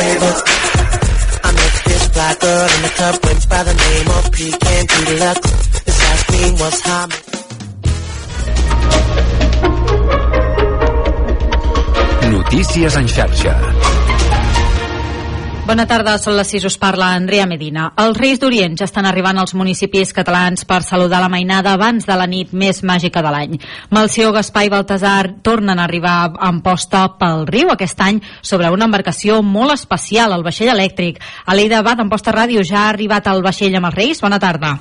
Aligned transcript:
flavor. 0.00 0.34
I 1.44 1.50
met 1.60 1.74
this 1.84 2.08
black 2.08 2.36
girl 2.40 2.66
in 2.74 2.80
the 2.86 2.92
club 2.96 3.16
went 3.24 3.42
by 3.48 3.62
the 3.68 3.76
name 3.84 4.08
of 4.16 4.22
Pecan 4.36 4.84
Deluxe. 5.06 5.50
This 5.84 5.98
ice 6.12 6.24
cream 6.30 6.54
was 6.64 6.76
hot. 6.88 7.10
Notícies 12.32 12.94
en 12.96 13.08
xarxa. 13.08 13.99
Bona 15.70 15.84
tarda, 15.86 16.16
són 16.18 16.34
les 16.34 16.48
6, 16.50 16.64
us 16.66 16.74
parla 16.82 17.12
Andrea 17.14 17.44
Medina. 17.46 17.84
Els 18.02 18.16
Reis 18.18 18.40
d'Orient 18.42 18.72
ja 18.80 18.88
estan 18.88 19.06
arribant 19.06 19.38
als 19.38 19.52
municipis 19.54 20.10
catalans 20.10 20.64
per 20.66 20.80
saludar 20.82 21.20
la 21.22 21.28
mainada 21.30 21.76
abans 21.78 22.08
de 22.08 22.16
la 22.18 22.24
nit 22.26 22.50
més 22.50 22.80
màgica 22.82 23.22
de 23.22 23.30
l'any. 23.30 23.54
Malció, 23.94 24.32
Gaspar 24.34 24.64
i 24.66 24.72
Baltasar 24.72 25.36
tornen 25.46 25.78
a 25.78 25.84
arribar 25.86 26.14
a 26.24 26.48
Amposta 26.48 27.04
pel 27.20 27.46
riu 27.46 27.70
aquest 27.70 28.02
any 28.02 28.18
sobre 28.42 28.72
una 28.74 28.88
embarcació 28.90 29.44
molt 29.46 29.76
especial, 29.76 30.34
el 30.34 30.42
vaixell 30.42 30.72
elèctric. 30.74 31.22
Aleida 31.46 31.84
Bad, 31.86 32.02
Amposta 32.02 32.34
Ràdio, 32.34 32.66
ja 32.66 32.88
ha 32.88 32.90
arribat 32.96 33.30
el 33.30 33.46
vaixell 33.46 33.78
amb 33.78 33.92
els 33.92 33.98
Reis. 34.02 34.24
Bona 34.26 34.42
tarda. 34.42 34.74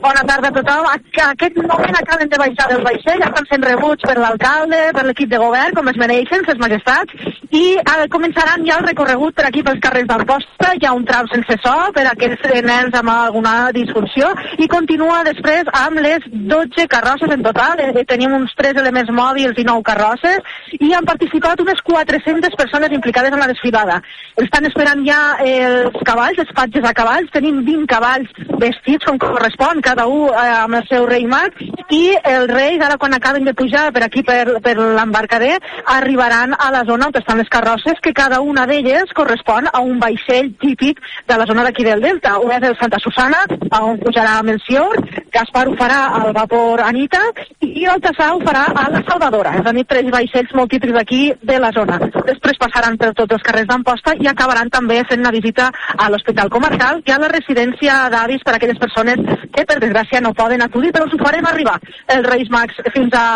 Bona 0.00 0.22
tarda 0.28 0.48
a 0.48 0.54
tothom. 0.54 0.86
A 0.86 1.30
aquest 1.32 1.56
moment 1.56 1.96
acaben 1.98 2.28
de 2.30 2.38
baixar 2.40 2.68
del 2.70 2.84
vaixell, 2.86 3.22
estan 3.26 3.48
sent 3.50 3.64
rebuts 3.66 4.06
per 4.06 4.16
l'alcalde, 4.18 4.78
per 4.96 5.04
l'equip 5.06 5.30
de 5.32 5.40
govern, 5.42 5.74
com 5.76 5.90
es 5.90 5.98
mereixen, 6.00 6.44
ses 6.46 6.60
majestats, 6.62 7.12
i 7.50 7.64
eh, 7.80 8.06
començaran 8.12 8.64
ja 8.68 8.78
el 8.78 8.86
recorregut 8.86 9.36
per 9.36 9.46
aquí 9.48 9.64
pels 9.66 9.82
carrers 9.84 10.08
d'Amposta, 10.10 10.72
hi 10.76 10.86
ha 10.86 10.94
un 10.96 11.04
tram 11.08 11.28
sense 11.32 11.58
so 11.64 11.74
per 11.96 12.06
a 12.06 12.14
aquests 12.14 12.46
nens 12.66 12.96
amb 13.00 13.12
alguna 13.12 13.54
disfunció, 13.76 14.30
i 14.62 14.68
continua 14.72 15.22
després 15.26 15.68
amb 15.80 16.00
les 16.04 16.24
12 16.32 16.86
carrosses 16.92 17.32
en 17.36 17.44
total, 17.46 17.82
eh, 17.84 18.04
tenim 18.08 18.36
uns 18.36 18.54
3 18.60 18.80
elements 18.82 19.12
mòbils 19.12 19.58
i 19.60 19.66
9 19.68 19.84
carrosses, 19.90 20.54
i 20.78 20.92
han 20.94 21.08
participat 21.08 21.60
unes 21.64 21.82
400 21.90 22.56
persones 22.56 22.92
implicades 22.92 23.32
en 23.32 23.42
la 23.42 23.50
desfilada. 23.52 24.00
Estan 24.46 24.68
esperant 24.68 25.04
ja 25.06 25.20
els 25.42 26.00
cavalls, 26.06 26.38
els 26.38 26.52
patges 26.56 26.84
a 26.84 26.94
cavalls, 26.96 27.30
tenim 27.34 27.62
20 27.66 27.86
cavalls 27.90 28.32
vestits 28.60 29.06
com 29.08 29.18
correspon, 29.18 29.65
cada 29.82 30.06
un 30.06 30.28
eh, 30.30 30.52
amb 30.62 30.74
el 30.80 30.86
seu 30.88 31.06
rei 31.06 31.26
mag, 31.26 31.54
i 31.90 32.16
els 32.24 32.50
reis, 32.50 32.80
ara 32.82 32.96
quan 32.98 33.14
acaben 33.14 33.44
de 33.44 33.54
pujar 33.54 33.92
per 33.94 34.02
aquí, 34.04 34.22
per, 34.26 34.58
per 34.62 34.74
l'embarcader, 34.78 35.56
arribaran 35.94 36.54
a 36.58 36.70
la 36.74 36.82
zona 36.88 37.06
on 37.06 37.18
estan 37.18 37.38
les 37.38 37.48
carrosses, 37.48 38.00
que 38.02 38.12
cada 38.12 38.40
una 38.40 38.66
d'elles 38.66 39.12
correspon 39.14 39.68
a 39.72 39.80
un 39.80 40.00
vaixell 40.02 40.52
típic 40.60 41.00
de 41.28 41.36
la 41.38 41.46
zona 41.46 41.64
d'aquí 41.66 41.84
del 41.84 42.02
Delta. 42.02 42.38
Un 42.42 42.52
és 42.56 42.66
el 42.66 42.76
Santa 42.80 42.98
Susana, 43.02 43.44
on 43.80 44.00
pujarà 44.02 44.40
Melcior, 44.42 44.98
Gaspar 45.32 45.66
ho 45.68 45.76
farà 45.78 46.00
al 46.20 46.32
vapor 46.34 46.82
Anita, 46.82 47.20
i 47.60 47.86
el 47.86 48.02
Tassà 48.02 48.32
ho 48.34 48.40
farà 48.44 48.66
a 48.72 48.86
la 48.90 49.02
Salvadora. 49.08 49.54
És 49.60 49.66
a 49.66 49.74
dir, 49.76 49.86
tres 49.88 50.10
vaixells 50.12 50.54
molt 50.56 50.72
típics 50.72 50.94
d'aquí 50.96 51.22
de 51.42 51.58
la 51.62 51.70
zona. 51.76 51.98
Després 52.16 52.58
passaran 52.60 52.96
per 52.98 53.12
tots 53.18 53.36
els 53.36 53.44
carrers 53.46 53.68
d'Amposta 53.70 54.16
i 54.22 54.30
acabaran 54.30 54.70
també 54.72 55.02
fent 55.08 55.22
una 55.22 55.34
visita 55.34 55.70
a 55.96 56.10
l'Hospital 56.10 56.50
Comarcal 56.50 57.02
i 57.06 57.14
a 57.14 57.20
la 57.22 57.30
residència 57.32 57.98
d'avis 58.12 58.44
per 58.46 58.54
a 58.54 58.60
aquelles 58.60 58.80
persones 58.80 59.20
que 59.56 59.64
per 59.68 59.78
desgràcia 59.80 60.20
no 60.20 60.34
poden 60.36 60.62
acudir, 60.64 60.92
però 60.92 61.06
us 61.08 61.14
ho 61.16 61.20
farem 61.22 61.46
arribar 61.48 61.76
els 62.12 62.28
Reis 62.28 62.50
Mags 62.52 62.80
fins 62.94 63.14
a, 63.16 63.26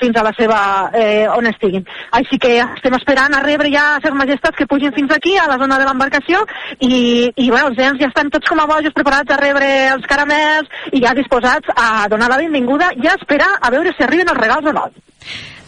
fins 0.00 0.16
a 0.16 0.24
la 0.26 0.32
seva 0.36 0.60
eh, 0.94 1.26
on 1.32 1.48
estiguin. 1.50 1.86
Així 2.20 2.38
que 2.42 2.58
estem 2.62 2.96
esperant 2.98 3.36
a 3.36 3.42
rebre 3.44 3.72
ja 3.72 3.86
a 3.94 4.00
ser 4.04 4.12
majestats 4.16 4.58
que 4.58 4.68
pugin 4.70 4.94
fins 4.96 5.14
aquí, 5.16 5.36
a 5.40 5.48
la 5.50 5.58
zona 5.60 5.78
de 5.80 5.88
l'embarcació, 5.88 6.42
i, 6.78 7.30
i 7.34 7.48
bueno, 7.48 7.70
els 7.72 7.80
nens 7.80 8.02
ja 8.02 8.10
estan 8.10 8.32
tots 8.32 8.48
com 8.50 8.60
a 8.60 8.68
bojos 8.70 8.96
preparats 8.96 9.32
a 9.32 9.40
rebre 9.40 9.70
els 9.94 10.08
caramels 10.10 10.68
i 10.92 11.02
ja 11.04 11.16
disposats 11.16 11.72
a 11.76 12.08
donar 12.12 12.30
la 12.30 12.40
benvinguda 12.42 12.92
i 13.00 13.08
a 13.08 13.16
esperar 13.16 13.54
a 13.60 13.72
veure 13.72 13.94
si 13.96 14.04
arriben 14.04 14.28
els 14.32 14.44
regals 14.44 14.68
o 14.68 14.76
no. 14.76 14.90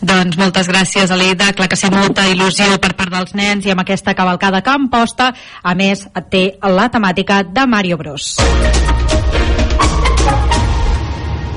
Doncs 0.02 0.36
moltes 0.36 0.66
gràcies, 0.66 1.12
Aleida. 1.14 1.52
Clar 1.54 1.68
que 1.70 1.78
sí, 1.78 1.86
molta 1.94 2.26
il·lusió 2.26 2.74
per 2.82 2.92
part 2.98 3.14
dels 3.14 3.36
nens 3.38 3.68
i 3.68 3.74
amb 3.74 3.84
aquesta 3.84 4.16
cavalcada 4.18 4.62
que 4.66 4.76
posta, 4.90 5.30
a 5.62 5.74
més, 5.78 6.08
té 6.30 6.44
la 6.62 6.90
temàtica 6.90 7.44
de 7.46 7.66
Mario 7.70 8.00
Bros. 8.00 8.34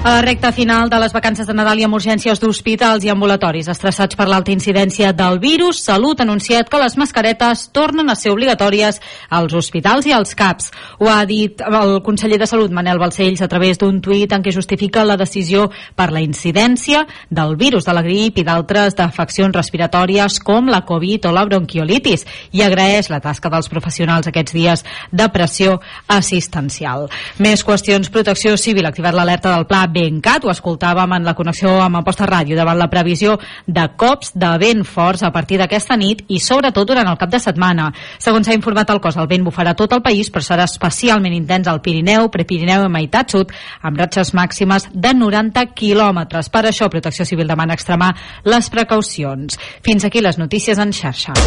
A 0.06 0.11
la 0.11 0.22
recta 0.22 0.52
final 0.52 0.88
de 0.88 1.00
les 1.00 1.13
vacances 1.13 1.47
de 1.50 1.53
Nadal 1.57 1.79
i 1.81 1.84
amb 1.88 1.96
urgències 1.97 2.38
d'hospitals 2.38 3.02
i 3.07 3.09
ambulatoris 3.09 3.66
estressats 3.74 4.13
per 4.13 4.28
l'alta 4.29 4.52
incidència 4.53 5.09
del 5.18 5.40
virus, 5.41 5.79
Salut 5.81 6.19
ha 6.19 6.25
anunciat 6.28 6.69
que 6.69 6.78
les 6.78 6.94
mascaretes 7.02 7.63
tornen 7.74 8.13
a 8.13 8.16
ser 8.16 8.29
obligatòries 8.29 9.00
als 9.34 9.56
hospitals 9.57 10.06
i 10.06 10.13
als 10.13 10.35
CAPs. 10.38 10.69
Ho 11.02 11.09
ha 11.09 11.24
dit 11.25 11.57
el 11.66 12.03
conseller 12.06 12.38
de 12.38 12.46
Salut, 12.46 12.69
Manel 12.69 13.02
Balcells, 13.02 13.41
a 13.41 13.47
través 13.50 13.81
d'un 13.81 13.97
tuit 13.97 14.29
en 14.29 14.46
què 14.46 14.53
justifica 14.53 15.07
la 15.09 15.16
decisió 15.18 15.72
per 15.97 16.12
la 16.13 16.22
incidència 16.22 17.02
del 17.31 17.58
virus 17.58 17.90
de 17.90 17.97
la 17.97 18.06
grip 18.06 18.38
i 18.38 18.46
d'altres 18.46 18.94
d'afeccions 19.02 19.58
respiratòries 19.58 20.38
com 20.38 20.69
la 20.69 20.84
Covid 20.85 21.25
o 21.25 21.34
la 21.34 21.47
bronquiolitis 21.50 22.28
i 22.53 22.62
agraeix 22.62 23.09
la 23.09 23.24
tasca 23.25 23.50
dels 23.50 23.74
professionals 23.74 24.29
aquests 24.29 24.53
dies 24.53 24.85
de 25.09 25.29
pressió 25.34 25.79
assistencial. 26.06 27.09
Més 27.41 27.66
qüestions, 27.66 28.13
protecció 28.13 28.53
civil, 28.53 28.85
ha 28.85 28.94
activat 28.94 29.18
l'alerta 29.18 29.58
del 29.58 29.66
pla 29.66 29.88
Bencat, 29.95 30.44
ho 30.44 30.51
escoltàvem 30.51 31.13
en 31.16 31.23
la 31.23 31.33
connexió 31.38 31.69
amb 31.79 32.01
Amposta 32.01 32.25
Ràdio 32.28 32.57
davant 32.57 32.75
la 32.75 32.89
previsió 32.91 33.38
de 33.66 33.85
cops 33.95 34.33
de 34.35 34.50
vent 34.59 34.83
forts 34.83 35.23
a 35.23 35.31
partir 35.31 35.59
d'aquesta 35.61 35.95
nit 35.95 36.25
i 36.28 36.41
sobretot 36.44 36.89
durant 36.89 37.07
el 37.07 37.19
cap 37.22 37.31
de 37.31 37.39
setmana. 37.39 37.88
Segons 38.19 38.50
s'ha 38.50 38.57
informat 38.57 38.91
el 38.91 39.00
cos, 39.00 39.16
el 39.16 39.29
vent 39.31 39.45
bufarà 39.47 39.75
tot 39.79 39.95
el 39.95 40.03
país 40.03 40.31
però 40.34 40.44
serà 40.44 40.67
especialment 40.67 41.38
intens 41.38 41.72
al 41.72 41.79
Pirineu, 41.85 42.28
Prepirineu 42.34 42.89
i 42.89 42.91
meitat 42.91 43.31
sud 43.31 43.55
amb 43.81 44.03
ratxes 44.03 44.34
màximes 44.35 44.89
de 44.91 45.16
90 45.16 45.63
quilòmetres. 45.78 46.51
Per 46.51 46.66
això 46.67 46.91
Protecció 46.91 47.23
Civil 47.23 47.47
demana 47.47 47.79
extremar 47.79 48.11
les 48.44 48.69
precaucions. 48.69 49.55
Fins 49.85 50.03
aquí 50.03 50.19
les 50.19 50.38
notícies 50.41 50.78
en 50.78 50.91
xarxa. 50.91 51.39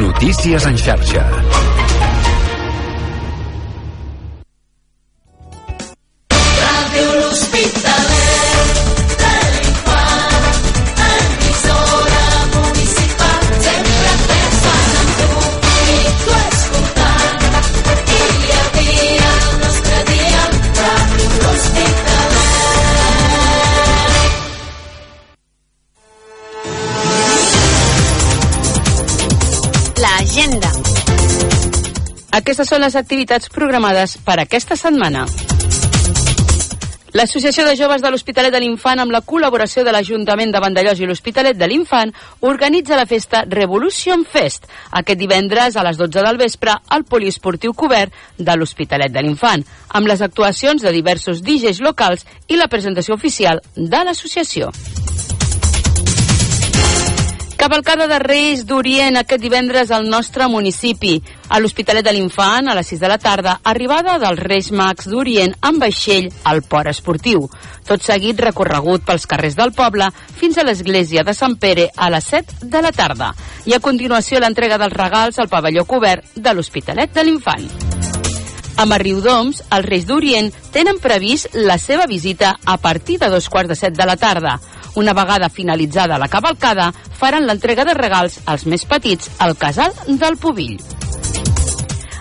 Notícies 0.00 0.66
en 0.66 0.76
xarxa. 0.76 1.26
Aquestes 32.40 32.70
són 32.72 32.80
les 32.80 32.94
activitats 32.96 33.50
programades 33.52 34.14
per 34.24 34.38
aquesta 34.40 34.76
setmana. 34.78 35.26
L'Associació 37.12 37.66
de 37.66 37.74
Joves 37.76 38.00
de 38.00 38.12
l'Hospitalet 38.12 38.54
de 38.54 38.60
l'Infant, 38.62 39.02
amb 39.02 39.12
la 39.12 39.20
col·laboració 39.26 39.82
de 39.84 39.92
l'Ajuntament 39.92 40.54
de 40.54 40.62
Vandellós 40.62 41.02
i 41.02 41.08
l'Hospitalet 41.10 41.58
de 41.58 41.66
l'Infant, 41.68 42.14
organitza 42.46 42.96
la 42.96 43.04
festa 43.10 43.42
Revolution 43.50 44.22
Fest, 44.24 44.70
aquest 45.02 45.20
divendres 45.20 45.76
a 45.76 45.84
les 45.84 45.98
12 46.00 46.24
del 46.24 46.40
vespre 46.40 46.78
al 46.88 47.04
poliesportiu 47.04 47.74
cobert 47.74 48.14
de 48.38 48.56
l'Hospitalet 48.56 49.12
de 49.12 49.26
l'Infant, 49.26 49.66
amb 49.90 50.08
les 50.08 50.22
actuacions 50.22 50.86
de 50.86 50.94
diversos 50.96 51.42
DJs 51.44 51.82
locals 51.84 52.24
i 52.48 52.56
la 52.56 52.70
presentació 52.72 53.18
oficial 53.20 53.60
de 53.74 54.04
l'associació. 54.06 54.70
Cavalcada 57.60 58.06
de 58.08 58.16
Reis 58.18 58.62
d'Orient 58.64 59.18
aquest 59.20 59.42
divendres 59.42 59.90
al 59.92 60.06
nostre 60.08 60.46
municipi. 60.48 61.18
A 61.52 61.58
l'Hospitalet 61.60 62.06
de 62.06 62.14
l'Infant, 62.16 62.70
a 62.72 62.76
les 62.78 62.88
6 62.88 63.02
de 63.02 63.10
la 63.12 63.18
tarda, 63.20 63.58
arribada 63.68 64.14
dels 64.22 64.40
Reis 64.40 64.70
Mags 64.72 65.10
d'Orient 65.12 65.52
amb 65.68 65.84
vaixell 65.84 66.30
al 66.48 66.62
port 66.64 66.88
esportiu. 66.88 67.44
Tot 67.84 68.00
seguit 68.00 68.40
recorregut 68.40 69.04
pels 69.04 69.28
carrers 69.28 69.58
del 69.60 69.74
poble 69.76 70.08
fins 70.40 70.56
a 70.56 70.64
l'església 70.64 71.20
de 71.20 71.36
Sant 71.36 71.58
Pere 71.60 71.90
a 71.92 72.08
les 72.08 72.32
7 72.32 72.64
de 72.64 72.80
la 72.80 72.96
tarda. 72.96 73.34
I 73.68 73.76
a 73.76 73.84
continuació 73.84 74.40
l'entrega 74.40 74.80
dels 74.80 74.96
regals 74.96 75.36
al 75.36 75.52
pavelló 75.52 75.84
cobert 75.84 76.32
de 76.40 76.56
l'Hospitalet 76.56 77.12
de 77.12 77.28
l'Infant. 77.28 77.68
A 78.80 78.86
Riudoms, 78.96 79.60
els 79.68 79.84
Reis 79.84 80.08
d'Orient 80.08 80.48
tenen 80.72 80.96
previst 81.04 81.52
la 81.52 81.76
seva 81.76 82.06
visita 82.08 82.56
a 82.64 82.78
partir 82.80 83.18
de 83.20 83.28
dos 83.28 83.52
quarts 83.52 83.68
de 83.68 83.76
set 83.76 83.92
de 83.92 84.06
la 84.08 84.16
tarda. 84.16 84.56
Una 84.94 85.14
vegada 85.14 85.48
finalitzada 85.48 86.18
la 86.18 86.28
cavalcada, 86.28 86.90
faran 87.18 87.46
l'entrega 87.46 87.84
de 87.84 87.94
regals 87.94 88.40
als 88.46 88.66
més 88.66 88.86
petits 88.86 89.30
al 89.38 89.56
casal 89.58 89.94
del 90.06 90.36
Pubill. 90.36 90.80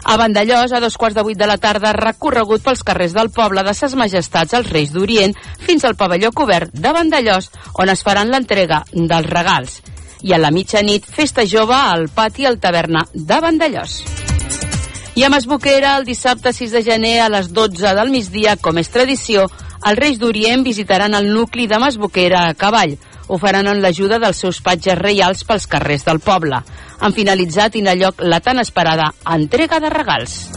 A 0.10 0.18
Vandellós, 0.18 0.72
a 0.74 0.80
dos 0.80 0.98
quarts 0.98 1.14
de 1.14 1.22
vuit 1.22 1.38
de 1.38 1.46
la 1.46 1.60
tarda, 1.62 1.92
recorregut 1.94 2.64
pels 2.66 2.82
carrers 2.82 3.14
del 3.14 3.30
poble 3.30 3.62
de 3.62 3.76
Ses 3.78 3.94
Majestats 3.94 4.56
als 4.58 4.72
Reis 4.74 4.90
d'Orient 4.90 5.36
fins 5.62 5.86
al 5.86 5.94
pavelló 6.00 6.32
cobert 6.34 6.74
de 6.74 6.94
Vandellós, 6.96 7.52
on 7.78 7.94
es 7.94 8.02
faran 8.02 8.32
l'entrega 8.34 8.84
dels 8.94 9.30
regals. 9.30 9.82
I 10.26 10.34
a 10.34 10.40
la 10.42 10.50
mitjanit, 10.52 11.06
festa 11.06 11.46
jove 11.46 11.78
al 11.78 12.08
pati 12.10 12.50
al 12.50 12.58
taverna 12.58 13.06
de 13.14 13.38
Vandellós. 13.40 14.00
I 15.14 15.24
a 15.24 15.30
Masboquera, 15.30 15.98
el 16.00 16.06
dissabte 16.10 16.54
6 16.54 16.72
de 16.72 16.84
gener 16.84 17.20
a 17.22 17.30
les 17.30 17.54
12 17.54 17.94
del 17.94 18.10
migdia, 18.10 18.58
com 18.58 18.78
és 18.82 18.90
tradició, 18.90 19.46
els 19.80 20.00
Reis 20.00 20.20
d'Orient 20.20 20.64
visitaran 20.66 21.16
el 21.16 21.30
nucli 21.32 21.68
de 21.68 21.80
Masboquera 21.80 22.48
a 22.50 22.56
cavall, 22.60 22.98
ho 23.30 23.38
faran 23.38 23.70
amb 23.70 23.84
l'ajuda 23.84 24.20
dels 24.20 24.42
seus 24.44 24.60
patges 24.66 24.98
reials 25.00 25.46
pels 25.48 25.68
carrers 25.70 26.04
del 26.08 26.20
poble. 26.20 26.60
Han 27.00 27.16
finalitzat 27.16 27.78
i 27.78 27.84
lloc 27.86 28.20
la 28.20 28.42
tan 28.42 28.60
esperada 28.60 29.14
entrega 29.26 29.80
de 29.80 29.90
regals. 29.90 30.50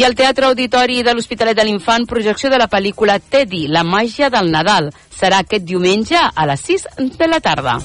I 0.00 0.04
al 0.04 0.14
Teatre 0.14 0.46
Auditori 0.46 1.02
de 1.02 1.12
l'Hospitalet 1.14 1.56
de 1.56 1.64
l'Infant, 1.64 2.06
projecció 2.06 2.48
de 2.48 2.58
la 2.58 2.70
pel·lícula 2.72 3.20
Teddy, 3.20 3.66
la 3.68 3.84
màgia 3.84 4.30
del 4.30 4.50
Nadal. 4.50 4.90
Serà 5.12 5.42
aquest 5.44 5.66
diumenge 5.66 6.16
a 6.16 6.46
les 6.46 6.60
6 6.60 6.88
de 7.18 7.28
la 7.28 7.40
tarda. 7.40 7.76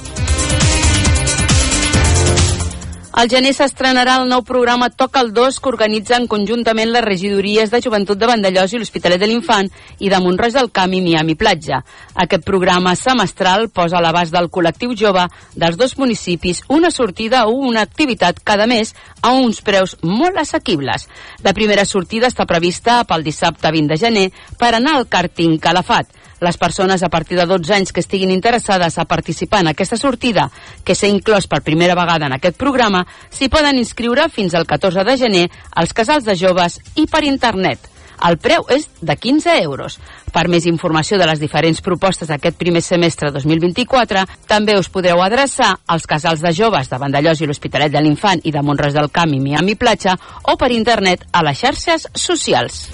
Al 3.15 3.29
gener 3.31 3.53
s'estrenarà 3.55 4.17
el 4.19 4.25
nou 4.27 4.41
programa 4.43 4.89
Toca 4.91 5.21
el 5.23 5.29
2 5.31 5.61
que 5.63 5.69
organitzen 5.71 6.25
conjuntament 6.27 6.89
les 6.91 7.03
regidories 7.05 7.69
de 7.71 7.79
Joventut 7.79 8.19
de 8.19 8.27
Vandellós 8.27 8.73
i 8.73 8.81
l'Hospitalet 8.81 9.21
de 9.21 9.29
l'Infant 9.29 9.69
i 10.03 10.09
de 10.11 10.19
Montroig 10.19 10.51
del 10.51 10.67
Camp 10.75 10.91
i 10.91 10.99
Miami 11.05 11.37
Platja. 11.39 11.79
Aquest 12.25 12.43
programa 12.43 12.91
semestral 12.99 13.69
posa 13.71 14.01
a 14.01 14.03
l'abast 14.03 14.35
del 14.35 14.49
col·lectiu 14.51 14.97
jove 14.99 15.23
dels 15.55 15.79
dos 15.79 15.95
municipis 15.95 16.59
una 16.67 16.91
sortida 16.91 17.45
o 17.47 17.55
una 17.69 17.85
activitat 17.87 18.43
cada 18.43 18.67
mes 18.67 18.91
a 19.21 19.31
uns 19.31 19.63
preus 19.63 19.95
molt 20.03 20.35
assequibles. 20.43 21.07
La 21.39 21.55
primera 21.55 21.87
sortida 21.87 22.27
està 22.27 22.43
prevista 22.43 22.99
pel 23.07 23.23
dissabte 23.23 23.71
20 23.71 23.95
de 23.95 24.01
gener 24.03 24.27
per 24.59 24.75
anar 24.75 24.99
al 24.99 25.07
càrting 25.07 25.55
Calafat. 25.63 26.11
Les 26.41 26.57
persones 26.57 27.01
a 27.01 27.09
partir 27.09 27.37
de 27.39 27.45
12 27.47 27.73
anys 27.73 27.93
que 27.95 28.01
estiguin 28.03 28.31
interessades 28.31 28.97
a 28.99 29.05
participar 29.07 29.61
en 29.61 29.69
aquesta 29.71 29.95
sortida, 29.95 30.49
que 30.83 30.95
s'ha 30.95 31.07
inclòs 31.07 31.47
per 31.47 31.63
primera 31.63 31.95
vegada 31.95 32.27
en 32.27 32.35
aquest 32.35 32.57
programa, 32.59 33.04
s'hi 33.29 33.49
poden 33.49 33.79
inscriure 33.81 34.29
fins 34.29 34.55
al 34.55 34.67
14 34.69 35.03
de 35.07 35.17
gener 35.17 35.49
als 35.71 35.93
casals 35.93 36.25
de 36.25 36.35
joves 36.35 36.79
i 36.95 37.07
per 37.07 37.23
internet. 37.23 37.91
El 38.23 38.37
preu 38.39 38.63
és 38.71 38.87
de 39.01 39.15
15 39.15 39.57
euros. 39.63 39.97
Per 40.31 40.45
més 40.51 40.65
informació 40.67 41.19
de 41.19 41.27
les 41.27 41.39
diferents 41.39 41.81
propostes 41.83 42.29
d'aquest 42.31 42.57
primer 42.59 42.81
semestre 42.83 43.31
2024, 43.31 44.25
també 44.47 44.77
us 44.79 44.89
podreu 44.91 45.21
adreçar 45.23 45.75
als 45.87 46.07
casals 46.07 46.43
de 46.43 46.51
joves 46.55 46.89
de 46.91 46.99
Vandellós 46.99 47.41
i 47.41 47.49
l'Hospitalet 47.49 47.91
de 47.91 48.03
l'Infant 48.03 48.43
i 48.43 48.53
de 48.55 48.63
Montres 48.63 48.95
del 48.95 49.11
Camp 49.11 49.35
i 49.35 49.41
Miami 49.43 49.75
Platja 49.75 50.15
o 50.43 50.57
per 50.59 50.71
internet 50.75 51.27
a 51.31 51.43
les 51.45 51.59
xarxes 51.59 52.07
socials. 52.13 52.85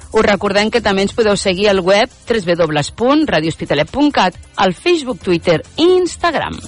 Us 0.09 0.25
recordem 0.25 0.71
que 0.73 0.81
també 0.83 1.03
ens 1.07 1.15
podeu 1.15 1.37
seguir 1.37 1.69
al 1.71 1.81
web 1.85 2.09
www.radiohospitalet.cat, 2.27 4.35
al 4.57 4.75
Facebook, 4.75 5.23
Twitter 5.23 5.63
i 5.77 5.85
Instagram. 6.01 6.59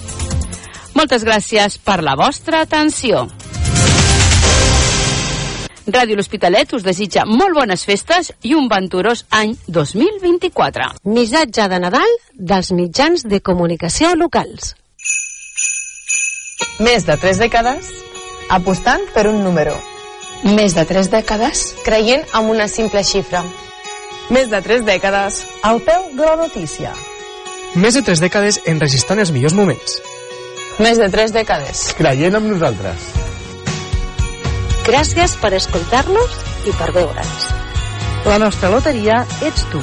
Moltes 0.95 1.23
gràcies 1.27 1.77
per 1.83 1.99
la 2.05 2.15
vostra 2.15 2.61
atenció. 2.63 3.40
Ràdio 5.87 6.15
L'Hospitalet 6.15 6.73
us 6.77 6.83
desitja 6.85 7.23
molt 7.25 7.55
bones 7.57 7.83
festes 7.87 8.29
i 8.45 8.53
un 8.53 8.67
venturós 8.69 9.23
any 9.33 9.55
2024. 9.67 10.91
Missatge 11.09 11.65
de 11.71 11.79
Nadal 11.81 12.13
dels 12.37 12.69
mitjans 12.77 13.25
de 13.25 13.39
comunicació 13.41 14.13
locals. 14.15 14.75
Més 16.79 17.07
de 17.07 17.17
tres 17.17 17.41
dècades 17.41 17.89
apostant 18.49 19.01
per 19.15 19.25
un 19.31 19.41
número. 19.43 19.73
Més 20.43 20.73
de 20.73 20.85
tres 20.89 21.09
dècades 21.13 21.67
Creient 21.85 22.23
en 22.37 22.49
una 22.49 22.67
simple 22.67 23.03
xifra. 23.05 23.43
Més 24.29 24.49
de 24.53 24.61
tres 24.61 24.85
dècades 24.85 25.41
al 25.63 25.81
peu 25.81 26.11
de 26.13 26.25
la 26.25 26.37
notícia. 26.37 26.93
Més 27.75 27.97
de 27.97 28.05
tres 28.05 28.21
dècades 28.21 28.61
enregistrant 28.67 29.19
els 29.19 29.33
millors 29.33 29.57
moments. 29.57 29.97
Més 30.79 31.01
de 31.01 31.09
tres 31.09 31.33
dècades. 31.33 31.89
Creient 31.97 32.37
en 32.37 32.49
nosaltres. 32.53 33.09
Gràcies 34.81 35.35
per 35.37 35.53
escoltar-nos 35.53 36.37
i 36.65 36.71
per 36.73 36.89
veure'ns. 36.95 37.43
La 38.25 38.37
nostra 38.41 38.69
loteria 38.73 39.21
ets 39.45 39.65
tu. 39.69 39.81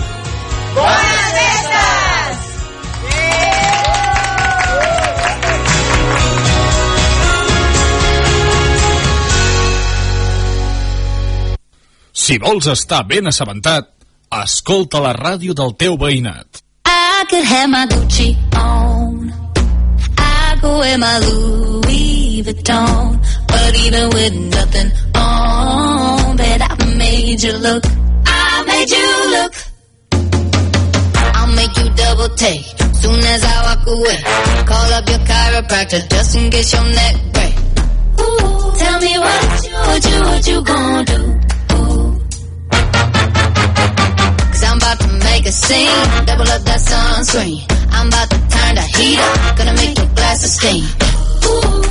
Bones 0.74 1.28
festes! 1.36 2.48
Si 12.12 12.38
vols 12.42 12.66
estar 12.74 13.04
ben 13.06 13.30
assabentat, 13.30 13.94
escolta 14.42 15.00
la 15.00 15.14
ràdio 15.16 15.54
del 15.54 15.76
teu 15.78 15.94
veïnat. 15.96 16.64
I 16.84 17.24
could 17.30 17.46
have 17.46 17.70
my 17.70 17.86
Gucci 17.86 18.34
on. 18.58 19.32
I 20.18 20.58
go 20.60 20.78
wear 20.80 20.98
my 20.98 21.18
Louis 21.22 22.42
Vuitton. 22.42 23.47
But 23.58 23.72
even 23.84 24.04
with 24.16 24.34
nothing 24.56 24.88
on, 25.14 26.36
bet 26.36 26.60
I 26.62 26.74
made 26.96 27.42
you 27.42 27.52
look. 27.66 27.84
I 28.26 28.64
made 28.70 28.90
you 28.96 29.08
look. 29.34 29.52
I'll 31.36 31.52
make 31.60 31.74
you 31.76 31.88
double 31.94 32.28
take 32.36 32.64
soon 33.02 33.20
as 33.34 33.42
I 33.44 33.56
walk 33.66 33.86
away. 33.86 34.18
Call 34.70 34.88
up 34.96 35.08
your 35.08 35.22
chiropractor 35.30 36.00
just 36.10 36.36
in 36.36 36.50
case 36.50 36.72
your 36.72 36.84
neck 36.84 37.14
break. 37.34 37.54
Ooh, 38.20 38.72
tell 38.82 38.98
me 39.00 39.12
what 39.18 39.64
you, 39.64 39.74
what 39.88 40.02
you, 40.10 40.18
what 40.28 40.42
you 40.50 40.58
gonna 40.64 41.04
do? 41.04 41.20
Ooh. 41.74 42.20
Cause 44.52 44.64
I'm 44.68 44.76
about 44.78 44.98
to 45.00 45.08
make 45.28 45.46
a 45.46 45.52
scene, 45.52 46.04
double 46.26 46.48
up 46.54 46.62
that 46.68 46.80
sunscreen. 46.88 47.58
I'm 47.90 48.08
about 48.08 48.28
to 48.30 48.38
turn 48.54 48.74
the 48.74 48.86
heat 48.96 49.18
up, 49.18 49.56
gonna 49.58 49.74
make 49.74 49.96
your 49.98 50.10
glasses 50.14 50.52
steam. 50.58 50.84
Ooh, 51.44 51.87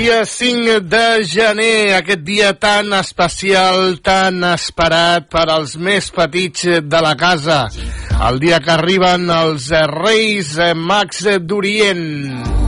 Dia 0.00 0.24
5 0.24 0.80
de 0.88 1.24
gener, 1.28 1.94
aquest 1.98 2.22
dia 2.24 2.54
tan 2.56 2.88
especial, 2.96 3.98
tan 4.00 4.40
esperat 4.48 5.28
per 5.28 5.44
als 5.52 5.76
més 5.76 6.08
petits 6.14 6.64
de 6.86 7.02
la 7.04 7.12
casa. 7.20 7.66
El 8.30 8.40
dia 8.40 8.62
que 8.64 8.72
arriben 8.78 9.28
els 9.34 9.68
Reis 9.92 10.56
Max 10.76 11.26
d'Orient. 11.44 12.59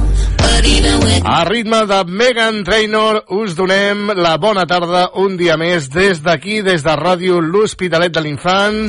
A 1.25 1.45
ritme 1.45 1.87
de 1.87 2.05
Megan 2.05 2.63
Trainor 2.65 3.25
us 3.29 3.55
donem 3.57 4.11
la 4.15 4.37
bona 4.39 4.67
tarda 4.67 5.09
un 5.23 5.37
dia 5.39 5.57
més 5.57 5.89
des 5.91 6.21
d'aquí, 6.23 6.61
des 6.63 6.83
de 6.85 6.95
Ràdio 6.99 7.41
L'Hospitalet 7.41 8.13
de 8.13 8.23
l'Infant 8.25 8.81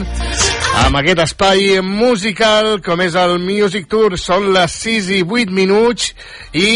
amb 0.84 0.98
aquest 1.00 1.22
espai 1.24 1.80
musical 1.86 2.80
com 2.86 3.02
és 3.06 3.16
el 3.20 3.38
Music 3.42 3.88
Tour. 3.92 4.18
Són 4.18 4.50
les 4.56 4.76
6 4.84 5.10
i 5.20 5.22
8 5.24 5.54
minuts 5.54 6.12
i 6.58 6.70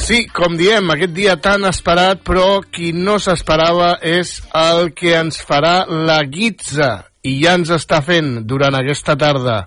sí, 0.00 0.24
com 0.34 0.56
diem, 0.58 0.90
aquest 0.94 1.14
dia 1.14 1.36
tan 1.42 1.66
esperat 1.68 2.24
però 2.26 2.60
qui 2.66 2.92
no 2.96 3.18
s'esperava 3.18 3.96
és 4.02 4.38
el 4.56 4.92
que 4.96 5.14
ens 5.18 5.42
farà 5.46 5.84
la 5.86 6.22
guitza. 6.24 6.92
I 7.20 7.36
ja 7.42 7.58
ens 7.58 7.70
està 7.74 8.00
fent 8.00 8.38
durant 8.48 8.74
aquesta 8.78 9.18
tarda 9.20 9.66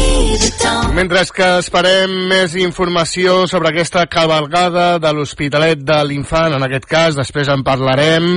Mentre 0.95 1.21
que 1.35 1.47
esperem 1.59 2.11
més 2.29 2.53
informació 2.59 3.45
sobre 3.49 3.71
aquesta 3.71 4.03
cabalgada 4.11 4.99
de 5.01 5.11
l'Hospitalet 5.15 5.81
de 5.87 5.97
l'Infant, 6.07 6.55
en 6.55 6.65
aquest 6.67 6.87
cas, 6.87 7.17
després 7.17 7.49
en 7.51 7.63
parlarem 7.67 8.27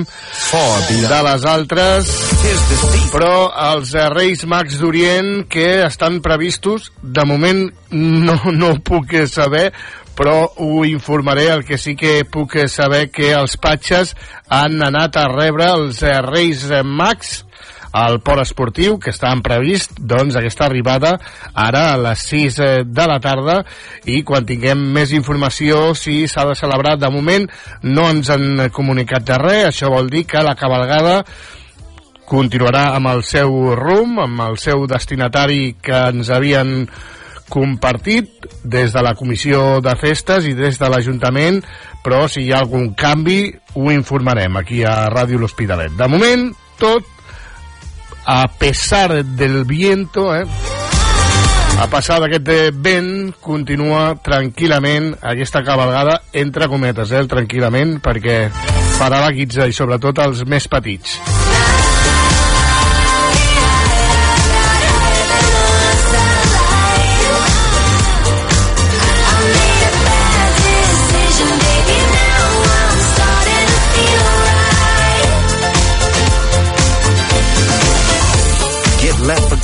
de 1.11 1.21
les 1.29 1.47
altres, 1.51 2.11
però 3.13 3.35
els 3.71 3.95
eh, 3.95 4.09
Reis 4.15 4.45
Mags 4.51 4.79
d'Orient 4.81 5.45
que 5.51 5.69
estan 5.87 6.21
previstos, 6.25 6.91
de 7.03 7.27
moment 7.29 7.67
no, 7.95 8.39
no 8.51 8.73
ho 8.73 8.81
puc 8.83 9.15
saber, 9.31 9.69
però 10.15 10.37
ho 10.63 10.85
informaré, 10.87 11.49
el 11.51 11.65
que 11.67 11.79
sí 11.79 11.95
que 11.99 12.23
puc 12.27 12.57
saber 12.71 13.09
que 13.15 13.33
els 13.35 13.59
patxes 13.59 14.15
han 14.49 14.83
anat 14.83 15.19
a 15.19 15.29
rebre 15.31 15.71
els 15.75 16.03
eh, 16.03 16.19
Reis 16.27 16.67
Mags 16.85 17.43
al 17.95 18.19
port 18.27 18.43
esportiu, 18.43 18.99
que 18.99 19.13
estaven 19.15 19.39
previst, 19.45 19.95
doncs, 20.01 20.35
aquesta 20.35 20.67
arribada 20.67 21.15
ara 21.55 21.85
a 21.93 21.99
les 22.09 22.27
6 22.27 22.59
eh, 22.59 22.71
de 22.83 23.07
la 23.07 23.21
tarda 23.23 23.61
i 24.11 24.25
quan 24.27 24.47
tinguem 24.49 24.83
més 24.97 25.15
informació 25.15 25.93
si 25.95 26.25
s'ha 26.27 26.43
de 26.49 26.59
celebrar, 26.59 26.97
de 26.99 27.11
moment 27.15 27.47
no 27.87 28.09
ens 28.11 28.33
han 28.35 28.67
comunicat 28.75 29.29
de 29.31 29.39
res, 29.39 29.69
això 29.71 29.93
vol 29.95 30.11
dir 30.11 30.25
que 30.27 30.43
la 30.43 30.57
cabalgada 30.59 31.21
continuarà 32.27 32.89
amb 32.97 33.13
el 33.13 33.23
seu 33.23 33.77
rum, 33.79 34.19
amb 34.19 34.43
el 34.49 34.59
seu 34.59 34.89
destinatari 34.91 35.77
que 35.79 36.09
ens 36.11 36.35
havien 36.35 36.89
compartit 37.47 38.49
des 38.65 38.91
de 38.91 39.03
la 39.07 39.15
comissió 39.15 39.79
de 39.85 39.95
festes 40.01 40.49
i 40.51 40.55
des 40.59 40.81
de 40.81 40.91
l'Ajuntament, 40.91 41.63
però 42.03 42.25
si 42.27 42.43
hi 42.43 42.53
ha 42.53 42.65
algun 42.65 42.91
canvi 42.99 43.53
ho 43.79 43.91
informarem 43.93 44.57
aquí 44.59 44.83
a 44.83 45.05
Ràdio 45.15 45.39
L'Hospitalet. 45.39 45.95
De 45.95 46.09
moment, 46.11 46.49
tot 46.81 47.14
a 48.25 48.49
pesar 48.49 49.25
del 49.25 49.65
viento, 49.65 50.35
eh? 50.35 50.45
a 51.81 51.87
passar 51.91 52.21
d'aquest 52.23 52.51
vent, 52.81 53.33
continua 53.43 54.15
tranquil·lament 54.23 55.11
aquesta 55.21 55.65
cabalgada, 55.67 56.21
entre 56.33 56.69
cometes, 56.71 57.13
eh, 57.13 57.25
tranquil·lament, 57.29 57.99
perquè 58.05 58.49
farà 58.99 59.25
la 59.25 59.33
guitza 59.35 59.67
i 59.67 59.75
sobretot 59.75 60.23
els 60.25 60.45
més 60.47 60.69
petits. 60.71 61.19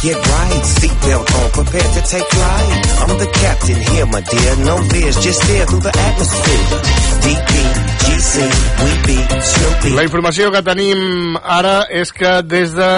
Get 0.03 0.17
right. 0.17 0.65
Seatbelt 0.65 1.29
on, 1.29 1.51
prepare 1.53 1.89
to 1.93 2.01
take 2.09 2.25
flight. 2.25 2.71
I'm 3.05 3.19
the 3.19 3.29
captain 3.37 3.77
here, 3.77 4.07
my 4.07 4.23
dear. 4.23 4.57
No 4.65 4.81
fears, 4.89 5.17
just 5.23 5.43
stare 5.45 5.67
through 5.67 5.81
the 5.81 5.93
atmosphere. 5.93 6.65
DP, 7.21 7.53
GC, 8.09 8.35
we 8.81 8.93
be 9.05 9.19
Snoopy. 9.45 9.93
La 9.99 10.05
informació 10.09 10.49
que 10.55 10.63
tenim 10.65 11.37
ara 11.45 11.83
és 11.93 12.13
que 12.17 12.41
des 12.49 12.73
de 12.73 12.89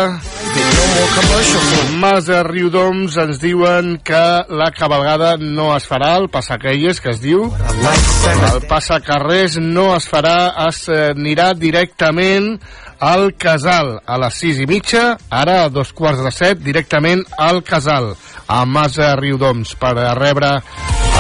Mas 1.99 2.29
de 2.31 2.39
Riudoms 2.47 3.17
ens 3.19 3.41
diuen 3.43 3.97
que 4.05 4.23
la 4.55 4.71
cabalgada 4.71 5.35
no 5.41 5.73
es 5.75 5.89
farà, 5.91 6.13
el 6.21 6.29
passaquelles 6.31 7.01
que 7.03 7.11
es 7.17 7.21
diu, 7.23 7.49
el 7.51 8.67
passacarrers 8.71 9.59
no 9.59 9.91
es 9.97 10.07
farà, 10.07 10.37
es 10.69 10.85
eh, 10.87 11.11
anirà 11.17 11.51
directament 11.59 12.61
al 13.03 13.33
Casal 13.35 13.97
a 14.07 14.17
les 14.23 14.37
6 14.39 14.61
i 14.63 14.67
mitja, 14.71 15.03
ara 15.27 15.65
a 15.65 15.71
dos 15.75 15.91
quarts 15.93 16.23
de 16.23 16.31
set, 16.31 16.61
directament 16.63 17.25
al 17.35 17.59
Casal, 17.67 18.13
a 18.47 18.63
Mas 18.65 18.95
de 18.95 19.09
Riudoms, 19.19 19.75
per 19.75 19.97
rebre 20.15 20.53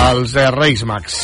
els 0.07 0.37
eh, 0.39 0.47
Reis 0.55 0.85
Mags. 0.87 1.19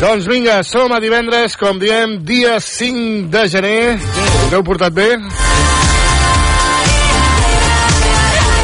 Doncs 0.00 0.26
vinga, 0.28 0.62
som 0.64 0.92
a 0.92 1.00
divendres, 1.00 1.56
com 1.60 1.78
diem, 1.80 2.18
dia 2.24 2.56
5 2.60 3.28
de 3.32 3.46
gener. 3.52 3.96
Us 4.46 4.56
heu 4.56 4.64
portat 4.64 4.96
bé? 4.96 5.10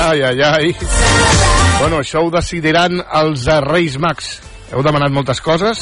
Ai, 0.08 0.22
ai, 0.22 0.40
ai. 0.40 1.50
Bueno, 1.82 1.98
això 1.98 2.20
ho 2.22 2.28
decidiran 2.30 3.00
els 3.18 3.48
eh, 3.50 3.56
Reis 3.64 3.96
Mags. 3.98 4.26
Heu 4.70 4.84
demanat 4.86 5.10
moltes 5.10 5.40
coses? 5.42 5.80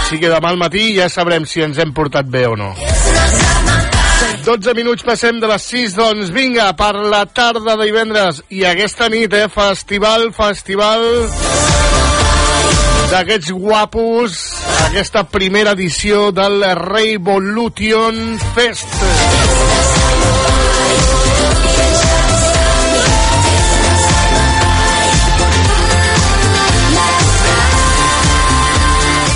Així 0.00 0.18
que 0.18 0.26
demà 0.26 0.50
al 0.50 0.58
matí 0.58 0.88
ja 0.98 1.06
sabrem 1.06 1.46
si 1.46 1.62
ens 1.62 1.78
hem 1.78 1.94
portat 1.94 2.26
bé 2.26 2.48
o 2.50 2.58
no. 2.58 2.72
12 4.42 4.74
minuts 4.74 5.06
passem 5.06 5.38
de 5.38 5.46
les 5.46 5.70
6, 5.70 5.94
doncs 5.94 6.34
vinga, 6.34 6.72
per 6.74 6.96
la 6.98 7.22
tarda 7.30 7.78
de 7.78 7.86
divendres 7.86 8.42
i 8.50 8.66
aquesta 8.66 9.06
nit, 9.14 9.30
eh, 9.30 9.46
festival, 9.46 10.32
festival 10.34 11.06
d'aquests 13.12 13.50
guapos, 13.52 14.36
aquesta 14.86 15.20
primera 15.28 15.74
edició 15.76 16.30
del 16.32 16.62
Revolution 16.80 18.38
Fest. 18.56 18.88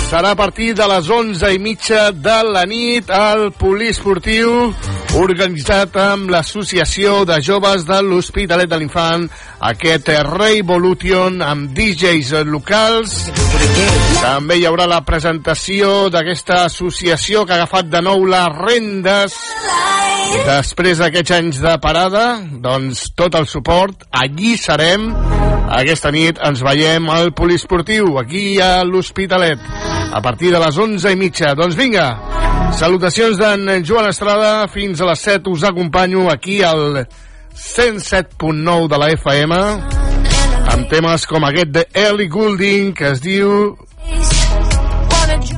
serà 0.07 0.31
a 0.31 0.37
partir 0.39 0.71
de 0.73 0.85
les 0.87 1.09
11 1.11 1.49
i 1.51 1.59
mitja 1.59 2.11
de 2.15 2.37
la 2.47 2.63
nit 2.65 3.09
al 3.11 3.49
poliesportiu 3.59 4.71
organitzat 5.17 5.95
amb 5.97 6.29
l'Associació 6.29 7.23
de 7.25 7.39
Joves 7.41 7.85
de 7.87 7.97
l'Hospitalet 8.05 8.69
de 8.69 8.77
l'Infant 8.77 9.23
aquest 9.69 10.11
Revolution 10.27 11.41
amb 11.41 11.71
DJs 11.73 12.43
locals. 12.45 13.15
També 14.21 14.59
hi 14.59 14.67
haurà 14.69 14.85
la 14.89 15.01
presentació 15.07 16.11
d'aquesta 16.13 16.63
associació 16.67 17.45
que 17.45 17.55
ha 17.55 17.61
agafat 17.63 17.89
de 17.89 18.03
nou 18.05 18.27
les 18.29 18.61
rendes. 18.61 19.37
Després 20.45 21.01
d'aquests 21.01 21.35
anys 21.39 21.61
de 21.65 21.75
parada 21.81 22.25
doncs 22.63 23.07
tot 23.17 23.35
el 23.39 23.49
suport. 23.49 24.05
Allí 24.11 24.55
serem. 24.61 25.09
Aquesta 25.67 26.13
nit 26.13 26.37
ens 26.45 26.61
veiem 26.63 27.09
al 27.11 27.33
poliesportiu 27.35 28.19
aquí 28.21 28.59
a 28.63 28.85
l'Hospitalet 28.87 29.65
a 30.13 30.21
partir 30.21 30.53
de 30.53 30.61
les 30.61 30.77
11 30.77 31.11
i 31.11 31.19
mitja. 31.19 31.55
Doncs 31.57 31.75
vinga, 31.75 32.11
salutacions 32.75 33.37
d'en 33.39 33.83
Joan 33.85 34.09
Estrada, 34.09 34.67
fins 34.67 35.01
a 35.01 35.07
les 35.09 35.23
7 35.25 35.49
us 35.51 35.63
acompanyo 35.67 36.29
aquí 36.31 36.61
al 36.63 37.07
107.9 37.55 38.87
de 38.87 38.97
la 39.01 39.09
FM, 39.15 39.59
amb 40.73 40.89
temes 40.91 41.27
com 41.29 41.45
aquest 41.47 41.73
de 41.73 41.85
Ellie 41.93 42.29
Goulding, 42.29 42.93
que 42.93 43.11
es 43.13 43.21
diu 43.23 43.75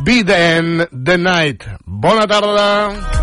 Be 0.04 0.24
the 0.24 0.42
End 0.58 0.88
the 1.06 1.18
Night. 1.18 1.66
Bona 1.86 2.28
tarda. 2.28 2.70
Is 2.94 3.19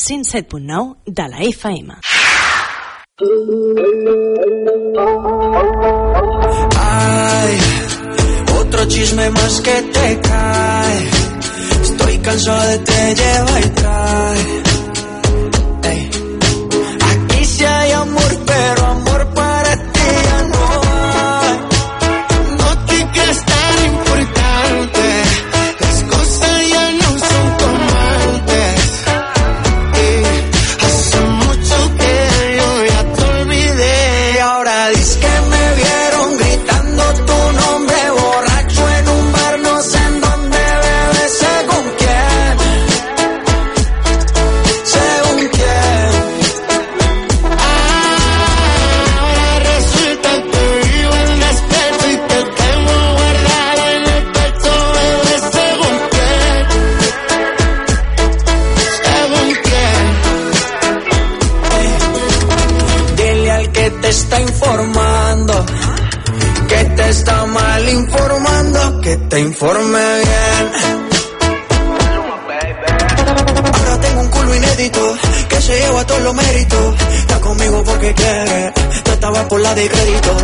107.9 0.00 0.96
de 1.04 1.28
la 1.28 1.40
FM. 1.40 1.94
Ay, 6.78 7.58
otro 8.60 8.84
chisme 8.86 9.28
más 9.30 9.60
que 9.60 9.82
te 9.92 10.20
cae. 10.22 11.10
Estoy 11.82 12.18
cansado 12.18 12.68
de 12.70 12.78
te 12.78 13.14
llevar 13.14 13.60
y 13.62 13.68
trae. 13.68 13.99
informe 69.40 69.98
bien. 69.98 70.72
Ahora 73.72 74.00
tengo 74.00 74.20
un 74.20 74.28
culo 74.28 74.54
inédito 74.54 75.16
que 75.48 75.60
se 75.60 75.78
lleva 75.78 76.06
todos 76.06 76.22
los 76.22 76.34
méritos. 76.34 76.96
Está 77.14 77.40
conmigo 77.40 77.82
porque 77.84 78.14
quiere, 78.14 78.72
tú 79.04 79.10
estabas 79.12 79.44
por 79.46 79.60
la 79.60 79.74
de 79.74 79.88
crédito. 79.88 80.36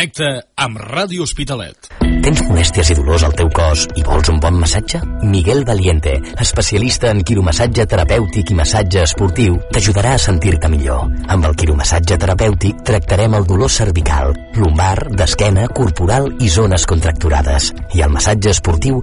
Connecta 0.00 0.28
amb 0.56 0.78
Ràdio 0.80 1.26
Hospitalet. 1.26 1.90
Tens 2.24 2.40
molèsties 2.48 2.88
i 2.88 2.94
dolors 2.96 3.20
al 3.26 3.34
teu 3.36 3.50
cos 3.52 3.82
i 4.00 4.04
vols 4.06 4.30
un 4.32 4.38
bon 4.40 4.56
massatge? 4.56 4.96
Miguel 5.28 5.60
Valiente, 5.68 6.14
especialista 6.40 7.10
en 7.12 7.20
quiromassatge 7.20 7.84
terapèutic 7.84 8.54
i 8.54 8.56
massatge 8.56 9.02
esportiu, 9.04 9.58
t'ajudarà 9.74 10.14
a 10.16 10.22
sentir-te 10.24 10.70
millor. 10.72 11.04
Amb 11.28 11.50
el 11.50 11.58
quiromassatge 11.60 12.16
terapèutic 12.22 12.80
tractarem 12.88 13.36
el 13.36 13.44
dolor 13.50 13.68
cervical, 13.68 14.32
lumbar, 14.56 15.10
d'esquena, 15.20 15.68
corporal 15.68 16.30
i 16.40 16.48
zones 16.48 16.88
contracturades. 16.88 17.68
I 17.92 18.00
al 18.00 18.16
massatge 18.16 18.54
esportiu 18.56 19.02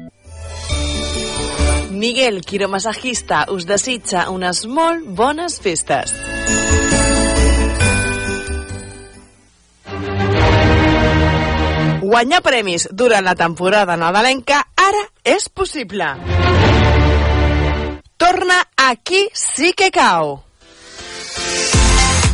Miguel, 2.01 2.41
quiromassagista, 2.41 3.43
us 3.53 3.67
desitja 3.69 4.23
unes 4.33 4.63
molt 4.65 5.05
bones 5.19 5.59
festes. 5.61 6.15
Guanyar 12.01 12.41
premis 12.41 12.87
durant 12.89 13.21
la 13.29 13.37
temporada 13.37 13.99
nadalenca 14.01 14.63
ara 14.81 15.05
és 15.21 15.45
possible. 15.53 16.09
Torna 18.17 18.63
aquí 18.89 19.27
sí 19.37 19.75
que 19.77 19.93
cau. 19.93 20.39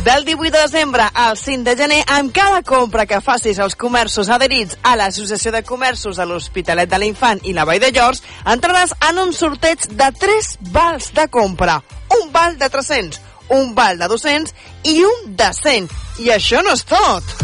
Del 0.08 0.24
18 0.24 0.50
de 0.56 0.62
desembre 0.62 1.02
al 1.12 1.36
5 1.36 1.64
de 1.64 1.76
gener, 1.76 2.04
amb 2.06 2.32
cada 2.32 2.62
compra 2.62 3.04
que 3.04 3.18
facis 3.20 3.58
als 3.60 3.74
comerços 3.76 4.30
adherits 4.32 4.78
a 4.80 4.94
l'Associació 4.96 5.52
de 5.52 5.60
Comerços 5.68 6.16
de 6.16 6.24
l'Hospitalet 6.24 6.88
de 6.88 7.00
l'Infant 7.02 7.42
i 7.44 7.52
la 7.52 7.66
Vall 7.68 7.82
de 7.82 7.90
Llors, 7.92 8.22
entraràs 8.48 8.94
en 9.10 9.20
un 9.20 9.34
sorteig 9.36 9.84
de 10.00 10.08
3 10.22 10.50
vals 10.72 11.10
de 11.12 11.28
compra. 11.28 11.76
Un 12.22 12.32
val 12.32 12.56
de 12.56 12.70
300, 12.72 13.20
un 13.60 13.74
val 13.76 14.00
de 14.00 14.08
200 14.08 14.56
i 14.94 14.96
un 15.04 15.36
de 15.36 15.52
100. 15.60 15.92
I 16.24 16.32
això 16.38 16.64
no 16.64 16.72
és 16.72 16.88
tot! 16.88 17.36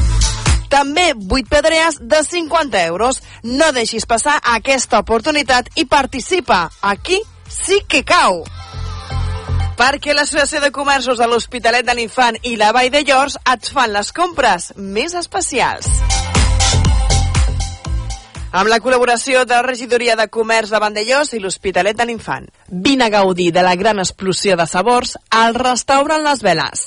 També 0.73 1.11
8 1.13 1.45
pedrees 1.53 2.01
de 2.01 2.25
50 2.25 2.87
euros. 2.89 3.21
No 3.45 3.75
deixis 3.77 4.09
passar 4.09 4.41
aquesta 4.57 5.05
oportunitat 5.05 5.69
i 5.77 5.85
participa. 5.85 6.71
Aquí 6.81 7.21
sí 7.45 7.85
que 7.85 8.07
cau. 8.09 8.41
Perquè 9.75 10.15
l'Associació 10.15 10.61
de 10.63 10.71
Comerços 10.71 11.19
de 11.19 11.27
l'Hospitalet 11.27 11.87
de 11.87 11.95
l'Infant 11.99 12.37
i 12.47 12.55
la 12.61 12.71
Vall 12.75 12.93
de 12.95 13.01
Llors 13.03 13.35
et 13.53 13.71
fan 13.75 13.91
les 13.91 14.13
compres 14.15 14.69
més 14.79 15.17
especials. 15.19 15.89
Amb 18.55 18.71
la 18.71 18.79
col·laboració 18.79 19.43
de 19.43 19.57
la 19.57 19.65
Regidoria 19.67 20.15
de 20.15 20.29
Comerç 20.31 20.71
de 20.71 20.79
Vandellós 20.79 21.35
i 21.35 21.41
l'Hospitalet 21.43 21.99
de 21.99 22.07
l'Infant. 22.07 22.47
Vine 22.71 23.09
a 23.09 23.15
gaudir 23.17 23.51
de 23.57 23.67
la 23.67 23.75
gran 23.75 23.99
explosió 23.99 24.55
de 24.55 24.69
sabors 24.71 25.17
al 25.31 25.59
restaurant 25.59 26.23
Les 26.23 26.47
Veles 26.47 26.87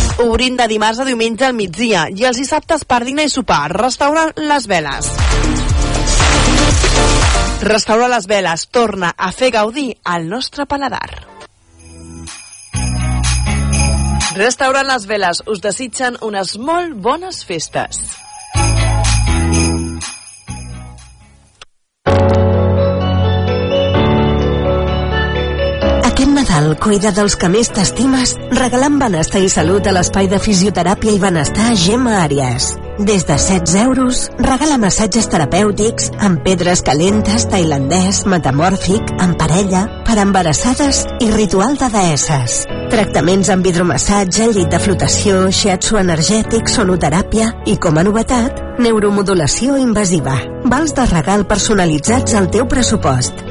Obrint 0.19 0.57
de 0.59 0.67
dimarts 0.67 0.99
a 0.99 1.05
diumenge 1.07 1.45
al 1.47 1.55
migdia 1.55 2.05
i 2.11 2.25
els 2.27 2.37
dissabtes 2.37 2.83
per 2.85 3.01
dinar 3.07 3.25
i 3.25 3.31
sopar. 3.31 3.71
Restaurant 3.71 4.33
Les 4.37 4.67
Veles. 4.67 5.11
Restaurant 7.63 8.11
Les 8.11 8.27
Veles 8.27 8.67
torna 8.67 9.13
a 9.17 9.31
fer 9.31 9.51
gaudir 9.55 9.93
al 10.03 10.27
nostre 10.29 10.65
paladar. 10.65 11.07
Restaurant 14.35 14.87
Les 14.87 15.05
Veles 15.07 15.43
us 15.47 15.61
desitgen 15.63 16.17
unes 16.21 16.57
molt 16.57 16.95
bones 16.95 17.43
festes. 17.45 18.20
Nadal 26.51 26.75
cuida 26.83 27.13
dels 27.15 27.37
que 27.39 27.47
més 27.47 27.69
t'estimes 27.71 28.33
regalant 28.57 28.97
benestar 28.99 29.39
i 29.39 29.47
salut 29.49 29.85
a 29.87 29.93
l'espai 29.95 30.27
de 30.27 30.35
fisioteràpia 30.43 31.13
i 31.15 31.19
benestar 31.21 31.69
Gemma 31.79 32.17
Àries. 32.25 32.65
Des 32.99 33.23
de 33.23 33.37
16 33.39 33.75
euros, 33.79 34.25
regala 34.35 34.75
massatges 34.81 35.29
terapèutics 35.31 36.09
amb 36.19 36.41
pedres 36.43 36.83
calentes, 36.83 37.45
tailandès, 37.53 38.25
metamòrfic, 38.27 39.13
en 39.23 39.37
parella, 39.39 39.85
per 40.03 40.17
embarassades 40.25 41.05
i 41.23 41.29
ritual 41.31 41.79
de 41.79 41.87
deesses. 41.93 42.65
Tractaments 42.91 43.53
amb 43.55 43.71
hidromassatge, 43.71 44.49
llit 44.51 44.75
de 44.75 44.81
flotació, 44.83 45.45
shiatsu 45.55 46.01
energètic, 46.03 46.67
sonoteràpia 46.67 47.47
i, 47.63 47.77
com 47.79 47.95
a 47.95 48.03
novetat, 48.03 48.59
neuromodulació 48.83 49.79
invasiva. 49.79 50.35
Vals 50.67 50.99
de 50.99 51.07
regal 51.15 51.47
personalitzats 51.47 52.35
al 52.35 52.51
teu 52.51 52.67
pressupost. 52.67 53.39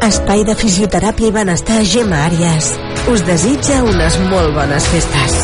Espai 0.00 0.46
de 0.48 0.54
fisioteràpia 0.56 1.28
i 1.28 1.32
benestar 1.34 1.82
Gemma 1.84 2.22
Àries. 2.24 2.70
Us 3.12 3.20
desitja 3.28 3.82
unes 3.84 4.14
molt 4.30 4.54
bones 4.56 4.86
festes. 4.88 5.34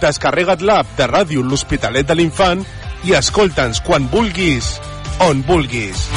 Descarrega't 0.00 0.64
l'app 0.64 0.96
de 0.96 1.10
ràdio 1.12 1.44
L'Hospitalet 1.44 2.08
de 2.08 2.16
l'Infant 2.16 2.64
i 3.04 3.12
escolta'ns 3.20 3.84
quan 3.84 4.08
vulguis, 4.08 4.78
on 5.28 5.44
vulguis. 5.44 6.08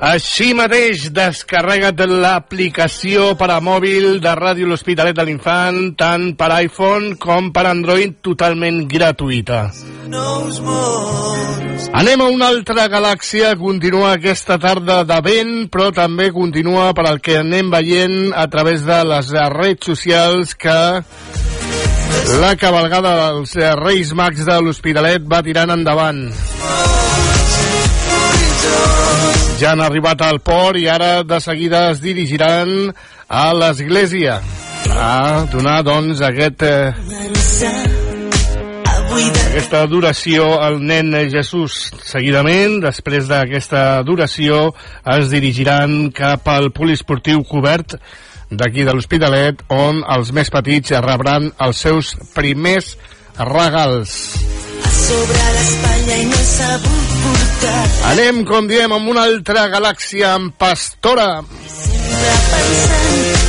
Així 0.00 0.54
mateix, 0.56 1.10
descarrega't 1.12 1.98
l'aplicació 2.22 3.34
per 3.36 3.50
a 3.52 3.58
mòbil 3.60 4.14
de 4.24 4.30
Ràdio 4.38 4.70
L'Hospitalet 4.70 5.12
de 5.18 5.26
l'Infant, 5.28 5.90
tant 6.00 6.30
per 6.40 6.48
iPhone 6.56 7.18
com 7.20 7.50
per 7.52 7.66
Android, 7.68 8.14
totalment 8.24 8.86
gratuïta. 8.88 9.58
Anem 12.00 12.24
a 12.24 12.30
una 12.32 12.48
altra 12.48 12.86
galàxia, 12.88 13.52
continua 13.60 14.14
aquesta 14.14 14.56
tarda 14.62 15.02
de 15.04 15.20
vent, 15.26 15.52
però 15.68 15.90
també 15.92 16.30
continua 16.32 16.94
per 16.96 17.04
al 17.10 17.20
que 17.20 17.36
anem 17.42 17.68
veient 17.68 18.32
a 18.32 18.46
través 18.48 18.88
de 18.88 19.02
les 19.04 19.28
redes 19.52 19.84
socials 19.84 20.56
que 20.56 20.78
la 22.40 22.54
cabalgada 22.56 23.18
dels 23.20 23.52
Reis 23.84 24.16
Mags 24.16 24.48
de 24.48 24.62
l'Hospitalet 24.64 25.28
va 25.28 25.44
tirant 25.44 25.76
endavant. 25.76 26.24
Ja 29.60 29.74
han 29.74 29.80
arribat 29.84 30.22
al 30.24 30.38
port 30.40 30.78
i 30.80 30.86
ara 30.88 31.20
de 31.22 31.36
seguida 31.44 31.90
es 31.90 31.98
dirigiran 32.00 32.70
a 33.28 33.42
l'església 33.52 34.38
a 34.96 35.44
donar, 35.52 35.82
doncs, 35.84 36.22
aquest... 36.24 36.62
Eh, 36.64 36.94
aquesta 39.50 39.82
adoració 39.84 40.46
al 40.64 40.78
nen 40.80 41.12
Jesús. 41.28 41.90
Seguidament, 42.08 42.78
després 42.86 43.28
d'aquesta 43.28 43.98
adoració, 43.98 44.70
es 45.18 45.28
dirigiran 45.34 46.08
cap 46.16 46.48
al 46.48 46.70
poliesportiu 46.72 47.44
cobert 47.44 47.98
d'aquí 48.48 48.88
de 48.88 48.96
l'Hospitalet, 48.96 49.66
on 49.68 50.00
els 50.16 50.32
més 50.32 50.48
petits 50.48 50.96
rebran 51.04 51.52
els 51.60 51.84
seus 51.84 52.14
primers 52.32 52.94
regals 53.36 54.69
sobre 54.88 55.44
l'espatlla 55.56 56.16
i 56.22 56.28
no 56.30 56.38
he 56.38 56.46
sabut 56.52 57.12
portar. 57.24 57.82
Anem, 58.12 58.42
com 58.48 58.70
diem, 58.70 58.96
amb 58.96 59.12
una 59.12 59.26
altra 59.28 59.66
galàxia 59.72 60.34
amb 60.38 60.56
Pastora. 60.60 61.30
Sempre 61.80 62.34
pensant 62.54 63.39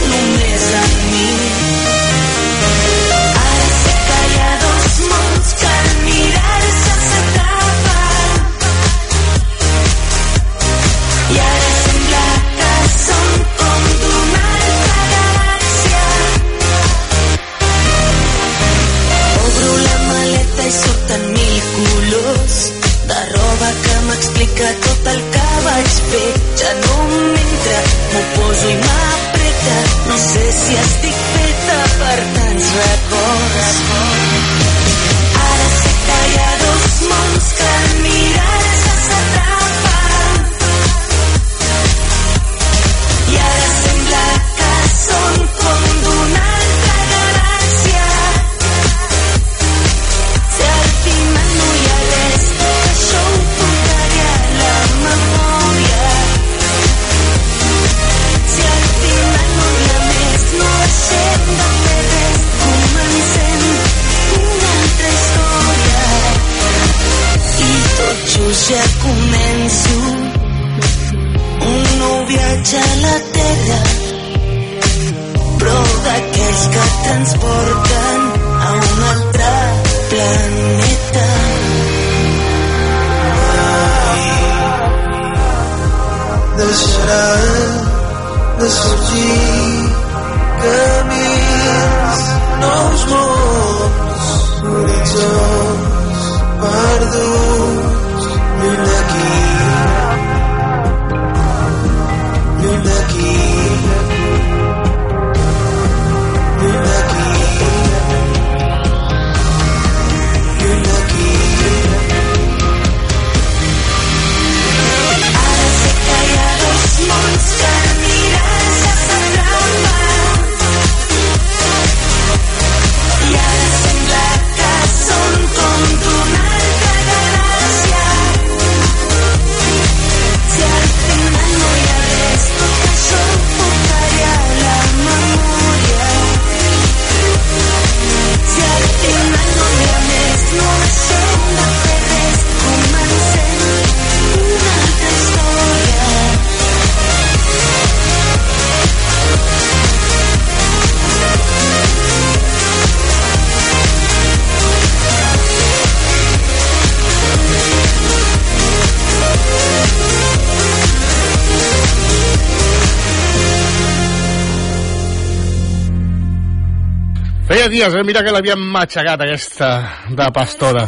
dies, 167.72 167.94
eh? 167.96 168.04
Mira 168.04 168.22
que 168.24 168.34
l'havien 168.36 168.60
matxacat, 168.60 169.24
aquesta 169.24 169.72
de 170.12 170.28
Pastora. 170.36 170.86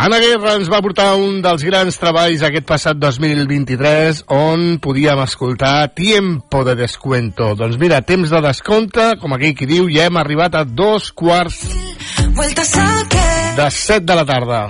Anna 0.00 0.16
Guerra 0.22 0.54
ens 0.56 0.70
va 0.72 0.80
portar 0.80 1.10
un 1.20 1.42
dels 1.44 1.64
grans 1.66 1.98
treballs 2.00 2.40
aquest 2.46 2.64
passat 2.68 2.96
2023 2.96 4.22
on 4.32 4.78
podíem 4.80 5.20
escoltar 5.26 5.90
Tiempo 5.92 6.62
de 6.64 6.76
Descuento. 6.78 7.50
Doncs 7.58 7.76
mira, 7.82 8.00
temps 8.00 8.32
de 8.32 8.40
descompte, 8.46 9.10
com 9.20 9.34
aquell 9.36 9.52
qui 9.58 9.68
diu, 9.68 9.90
ja 9.92 10.06
hem 10.08 10.16
arribat 10.22 10.56
a 10.56 10.64
dos 10.64 11.10
quarts 11.12 11.60
de 13.58 13.68
set 13.76 14.06
de 14.08 14.16
la 14.16 14.24
tarda. 14.24 14.62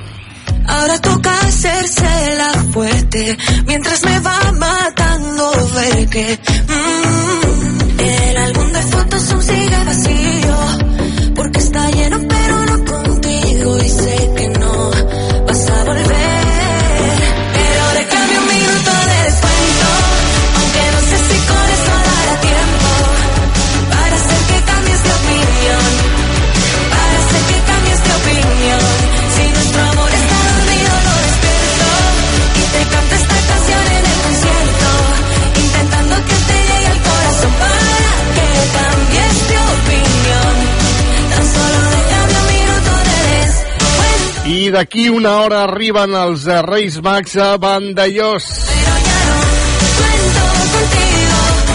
Ahora 0.67 0.99
toca 1.01 1.31
hacerse 1.47 2.11
la 2.37 2.53
fuerte 2.73 3.37
mientras 3.67 4.03
me 4.05 4.19
va 4.21 4.53
matando 4.53 5.53
ver 5.75 6.09
que 6.11 6.39
mm, 6.69 8.01
El 8.01 8.37
alma 8.37 8.60
me 8.81 8.87
faltas 8.87 9.33
aún 9.33 9.43
sigue 9.43 9.85
vacío, 9.85 10.57
porque 11.35 11.59
está 11.59 11.91
lleno 11.91 12.19
pero 12.29 12.67
no 12.67 12.85
contigo 12.85 13.77
y 13.79 13.89
sé 13.89 14.31
que 14.37 14.49
no. 14.49 14.60
d'aquí 44.75 45.09
una 45.11 45.37
hora 45.43 45.65
arriben 45.67 46.15
els 46.15 46.47
eh, 46.47 46.61
Reis 46.63 46.99
Max 47.03 47.37
a 47.37 47.57
Bandallós. 47.61 48.49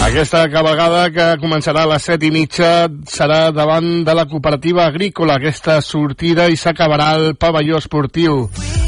Aquesta 0.06 0.44
cabalgada 0.52 1.08
que 1.10 1.26
començarà 1.42 1.82
a 1.82 1.90
les 1.90 2.04
set 2.06 2.22
i 2.22 2.30
mitja 2.30 2.86
serà 3.10 3.50
davant 3.50 4.04
de 4.06 4.14
la 4.14 4.26
cooperativa 4.30 4.84
agrícola, 4.86 5.40
aquesta 5.40 5.80
sortida, 5.82 6.46
i 6.46 6.56
s'acabarà 6.56 7.10
al 7.16 7.34
pavelló 7.34 7.80
esportiu, 7.82 8.44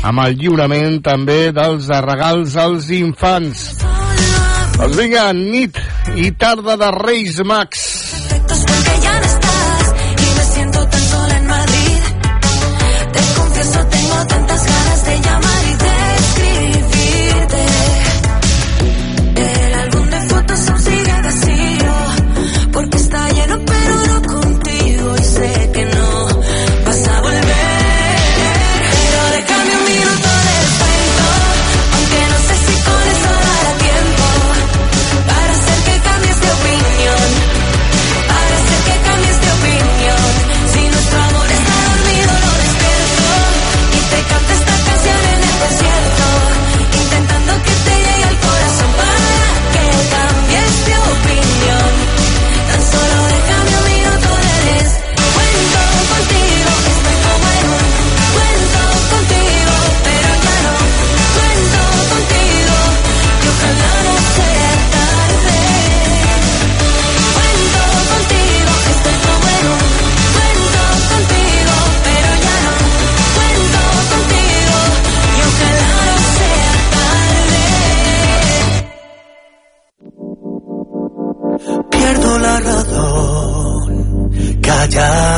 amb 0.06 0.24
el 0.26 0.38
lliurament 0.38 1.00
també 1.02 1.50
dels 1.56 1.90
regals 2.06 2.54
als 2.56 2.92
infants. 2.94 3.66
Doncs 4.78 4.96
vinga, 5.00 5.32
nit 5.34 5.82
i 6.14 6.30
tarda 6.38 6.78
de 6.78 6.92
Reis 7.02 7.42
Max. 7.42 8.27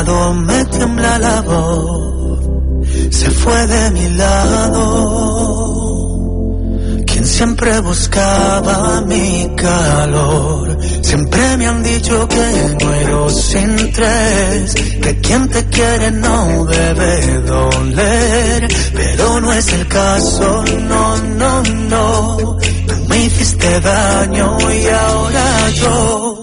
Callado 0.01 0.33
me 0.33 0.65
tiembla 0.65 1.19
la 1.19 1.41
voz, 1.41 2.39
se 3.11 3.29
fue 3.31 3.67
de 3.67 3.91
mi 3.91 4.09
lado. 4.17 5.27
Quien 7.05 7.25
siempre 7.25 7.79
buscaba 7.81 9.01
mi 9.01 9.49
calor, 9.55 10.77
siempre 11.01 11.57
me 11.57 11.67
han 11.67 11.83
dicho 11.83 12.27
que 12.27 12.77
muero 12.83 13.29
sin 13.29 13.91
tres, 13.91 14.73
que 15.01 15.19
quien 15.19 15.47
te 15.49 15.65
quiere 15.67 16.11
no 16.11 16.65
debe 16.65 17.41
doler, 17.41 18.67
pero 18.93 19.39
no 19.41 19.53
es 19.53 19.71
el 19.73 19.87
caso, 19.87 20.63
no, 20.87 21.17
no, 21.17 21.63
no. 21.63 22.57
Tú 22.87 22.95
me 23.07 23.25
hiciste 23.25 23.79
daño 23.81 24.57
y 24.71 24.87
ahora 24.87 25.69
yo 25.71 26.40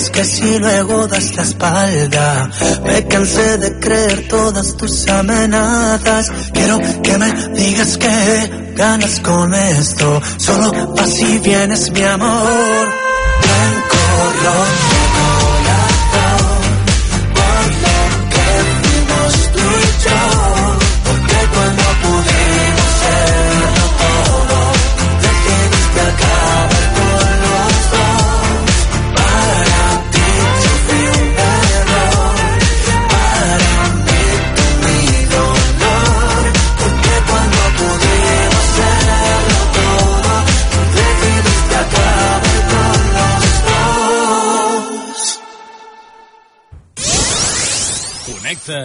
dices 0.00 0.10
que 0.10 0.24
si 0.24 0.58
luego 0.58 1.06
das 1.06 1.36
la 1.36 1.42
espalda. 1.42 2.50
Me 2.84 3.06
cansé 3.06 3.58
de 3.58 3.78
creer 3.78 4.28
todas 4.28 4.76
tus 4.76 5.06
amenazas. 5.08 6.30
Quiero 6.52 6.78
que 7.02 7.18
me 7.18 7.32
digas 7.54 7.98
que 7.98 8.72
ganas 8.76 9.20
con 9.20 9.52
esto. 9.54 10.22
Solo 10.38 10.94
así 10.98 11.38
vienes 11.38 11.90
mi 11.90 12.02
amor. 12.02 13.10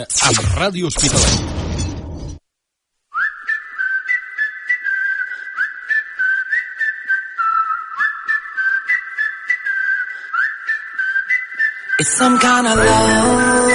Connecta 0.06 0.28
amb 0.28 0.38
Ràdio 0.60 0.86
Hospitalet. 0.86 1.42
It's 12.00 12.18
some 12.18 12.38
kind 12.40 12.68
of 12.68 12.78
love, 12.78 13.72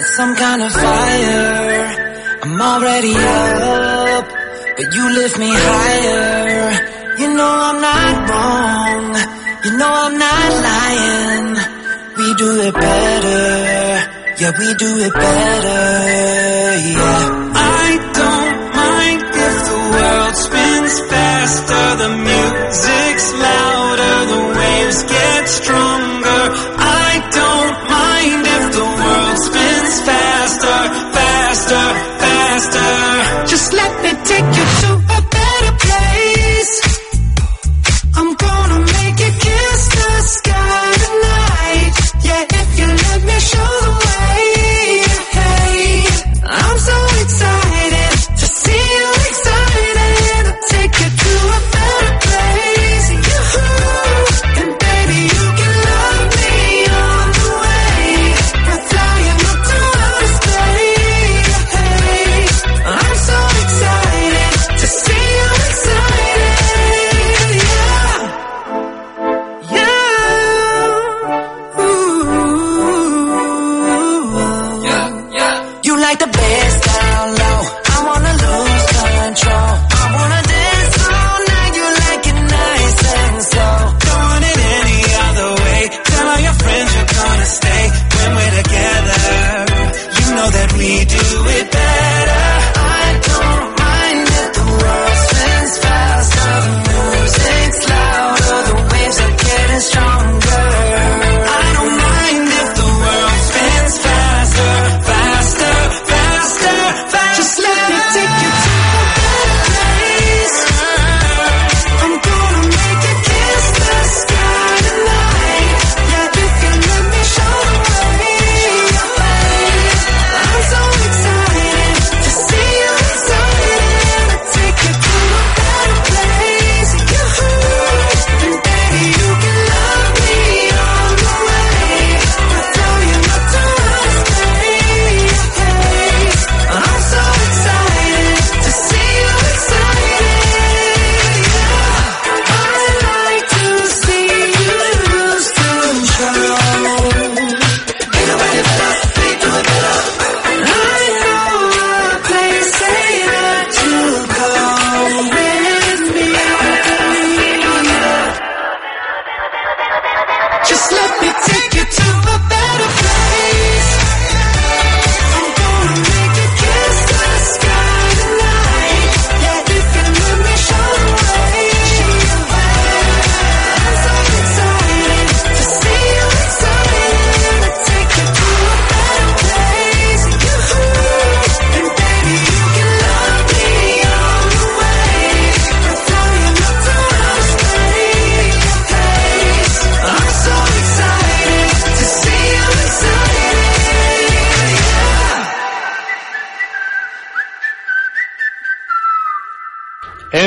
it's 0.00 0.16
some 0.16 0.34
kind 0.34 0.62
of 0.62 0.72
fire. 0.72 1.84
I'm 2.42 2.60
already 2.60 3.14
up, 3.14 4.26
but 4.76 4.94
you 4.94 5.04
lift 5.14 5.38
me 5.38 5.50
higher. 5.52 6.70
You 7.20 7.34
know 7.34 7.52
I'm 7.68 7.80
not 7.80 8.14
wrong, 8.28 9.14
you 9.64 9.70
know 9.78 9.92
I'm 10.06 10.18
not 10.18 10.50
lying. 10.68 11.48
We 12.16 12.34
do 12.34 12.50
it 12.66 12.74
better, 12.74 14.11
yeah, 14.42 14.50
we 14.58 14.74
do 14.74 14.98
it 15.06 15.14
better, 15.14 15.82
yeah. 16.98 17.52
I 17.54 17.88
don't 18.18 18.58
mind 18.74 19.22
if 19.22 19.54
the 19.70 19.80
world 19.94 20.34
spins 20.46 20.96
faster, 21.10 21.86
the 22.02 22.10
music's 22.26 23.28
louder, 23.46 24.16
the 24.32 24.42
waves 24.58 25.02
get 25.04 25.48
stronger. 25.48 25.91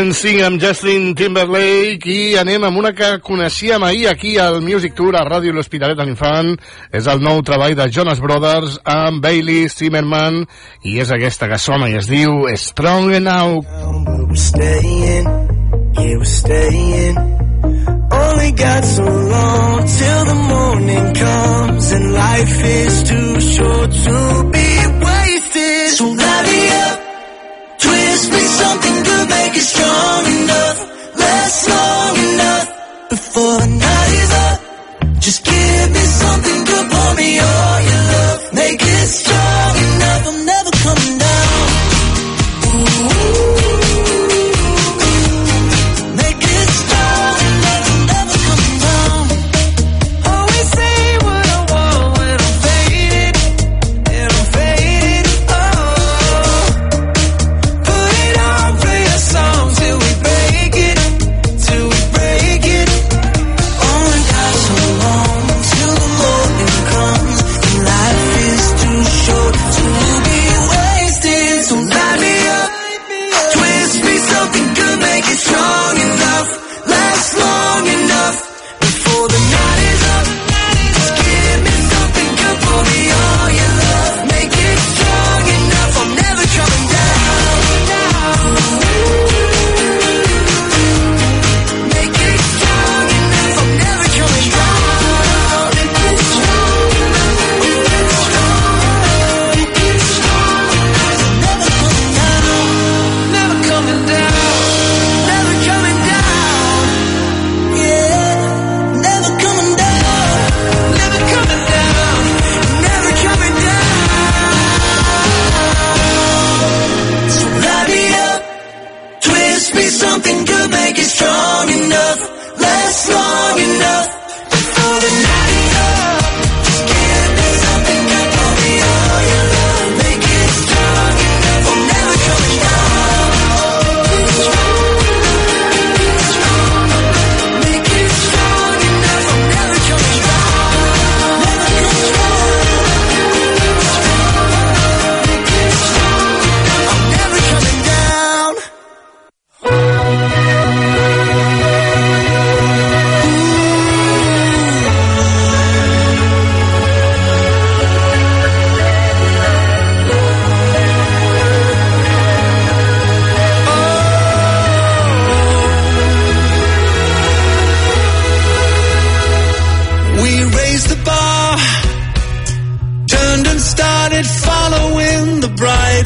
en 0.06 0.14
Sing 0.14 0.42
amb 0.46 0.62
Justin 0.62 1.16
Timberlake 1.18 2.10
i 2.12 2.36
anem 2.38 2.64
amb 2.68 2.78
una 2.78 2.92
que 2.94 3.08
coneixíem 3.26 3.82
ahir 3.84 4.10
aquí 4.12 4.36
al 4.38 4.60
Music 4.62 4.94
Tour 4.98 5.16
a 5.18 5.24
Ràdio 5.26 5.54
L'Hospitalet 5.56 5.98
de 5.98 6.06
l'Infant. 6.06 6.52
És 6.94 7.08
el 7.10 7.24
nou 7.26 7.42
treball 7.48 7.74
de 7.78 7.88
Jonas 7.90 8.22
Brothers 8.22 8.78
amb 8.86 9.24
Bailey 9.24 9.70
Zimmerman 9.72 10.44
i 10.86 11.00
és 11.02 11.14
aquesta 11.16 11.50
que 11.50 11.58
sona 11.58 11.90
i 11.90 11.98
es 11.98 12.10
diu 12.12 12.46
Strong 12.54 13.16
Enough. 13.18 13.66
Yeah, 15.96 16.18
we're 16.20 16.26
staying. 16.26 17.16
Only 18.12 18.52
got 18.52 18.84
so 18.84 19.04
long 19.04 19.88
till 19.88 20.26
the 20.26 20.40
morning 20.54 21.14
comes 21.16 21.92
and 21.92 22.14
life 22.14 22.64
is 22.64 23.04
too 23.10 23.42
short 23.42 23.92
to 23.92 24.50
be 24.52 24.70
wasted. 25.08 25.90
So 25.98 26.14
rally 26.14 26.64
up, 26.84 27.00
twist, 27.80 28.32
make 28.32 28.52
something 28.62 29.04
good. 29.04 29.15
like 29.56 29.62
it's 29.62 29.70
strong 29.70 30.26
enough, 30.26 31.18
last 31.18 31.70
long 31.70 32.18
enough 32.34 33.10
before 33.10 33.58
the 33.60 33.68
night 33.68 34.14
is 34.24 34.32
up. 34.34 35.20
Just 35.20 35.46
give 35.46 35.92
me 35.92 36.00
something. 36.00 36.55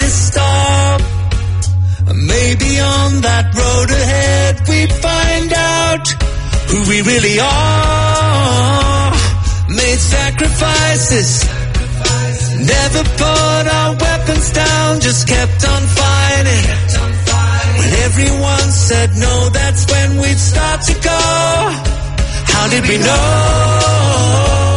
Stop. 0.10 1.02
Maybe 2.16 2.80
on 2.80 3.22
that 3.22 3.54
road 3.54 3.90
ahead 3.90 4.56
we 4.68 4.88
find 5.06 5.54
out 5.54 6.06
who 6.70 6.80
we 6.90 7.02
really 7.02 7.38
are. 7.40 9.12
Made 9.70 10.00
sacrifices, 10.00 11.46
never 12.58 13.04
put 13.22 13.64
our 13.78 13.94
weapons 13.96 14.52
down, 14.52 15.00
just 15.00 15.28
kept 15.28 15.62
on 15.70 15.82
fighting. 16.02 16.66
When 17.78 17.92
everyone 18.10 18.68
said 18.72 19.10
no, 19.16 19.50
that's 19.50 19.86
when 19.92 20.18
we'd 20.22 20.40
start 20.40 20.82
to 20.90 20.94
go. 20.94 21.22
How 22.54 22.68
did 22.70 22.88
we 22.88 22.98
know? 22.98 24.69